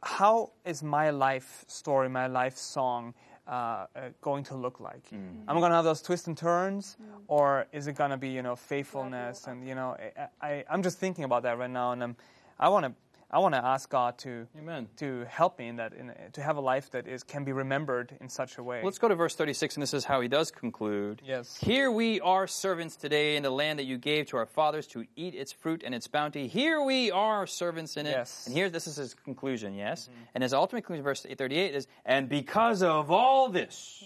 how 0.01 0.51
is 0.65 0.81
my 0.81 1.11
life 1.11 1.63
story, 1.67 2.09
my 2.09 2.27
life 2.27 2.57
song 2.57 3.13
uh, 3.47 3.51
uh, 3.51 3.85
going 4.21 4.43
to 4.45 4.55
look 4.55 4.79
like? 4.79 5.03
I'm 5.47 5.59
going 5.59 5.69
to 5.69 5.75
have 5.75 5.85
those 5.85 6.01
twists 6.01 6.27
and 6.27 6.37
turns, 6.37 6.97
or 7.27 7.67
is 7.71 7.85
it 7.85 7.93
going 7.95 8.09
to 8.11 8.17
be, 8.17 8.29
you 8.29 8.41
know, 8.41 8.55
faithfulness? 8.55 9.45
And 9.47 9.67
you 9.67 9.75
know, 9.75 9.95
I, 10.41 10.47
I, 10.47 10.63
I'm 10.69 10.81
just 10.81 10.97
thinking 10.97 11.23
about 11.25 11.43
that 11.43 11.57
right 11.59 11.69
now, 11.69 11.91
and 11.91 12.03
I'm, 12.03 12.15
I 12.57 12.69
want 12.69 12.85
to, 12.85 12.93
I 13.29 13.39
want 13.39 13.53
to 13.53 13.63
ask 13.63 13.89
God 13.89 14.17
to, 14.19 14.47
Amen. 14.57 14.87
to 14.97 15.25
help 15.29 15.59
me 15.59 15.67
in 15.67 15.75
that, 15.75 15.93
in, 15.93 16.13
to 16.33 16.41
have 16.41 16.55
a 16.55 16.61
life 16.61 16.89
that 16.91 17.05
is 17.07 17.23
can 17.23 17.43
be 17.43 17.51
remembered 17.51 18.15
in 18.21 18.29
such 18.29 18.57
a 18.57 18.63
way. 18.63 18.81
Let's 18.83 18.97
go 18.97 19.09
to 19.09 19.15
verse 19.15 19.35
36, 19.35 19.75
and 19.75 19.83
this 19.83 19.93
is 19.93 20.05
how 20.05 20.21
he 20.21 20.29
does 20.29 20.51
conclude. 20.51 21.21
Yes. 21.25 21.57
Here 21.57 21.91
we 21.91 22.21
are 22.21 22.47
servants 22.47 22.95
today 22.95 23.35
in 23.35 23.43
the 23.43 23.49
land 23.49 23.79
that 23.79 23.85
you 23.85 23.97
gave 23.97 24.27
to 24.27 24.37
our 24.37 24.45
fathers 24.45 24.87
to 24.87 25.05
eat 25.17 25.35
its 25.35 25.51
fruit 25.51 25.83
and 25.85 25.93
its 25.93 26.07
bounty. 26.07 26.47
Here 26.47 26.81
we 26.81 27.11
are 27.11 27.45
servants 27.45 27.97
in 27.97 28.05
it. 28.05 28.11
Yes. 28.11 28.45
And 28.45 28.55
here, 28.55 28.69
this 28.69 28.87
is 28.87 28.95
his 28.95 29.13
conclusion, 29.13 29.73
yes? 29.73 30.03
Mm-hmm. 30.03 30.21
And 30.35 30.43
his 30.43 30.53
ultimate 30.53 30.83
conclusion, 30.83 31.03
verse 31.03 31.23
38, 31.23 31.75
is, 31.75 31.87
And 32.05 32.29
because 32.29 32.83
of 32.83 33.11
all 33.11 33.49
this, 33.49 34.03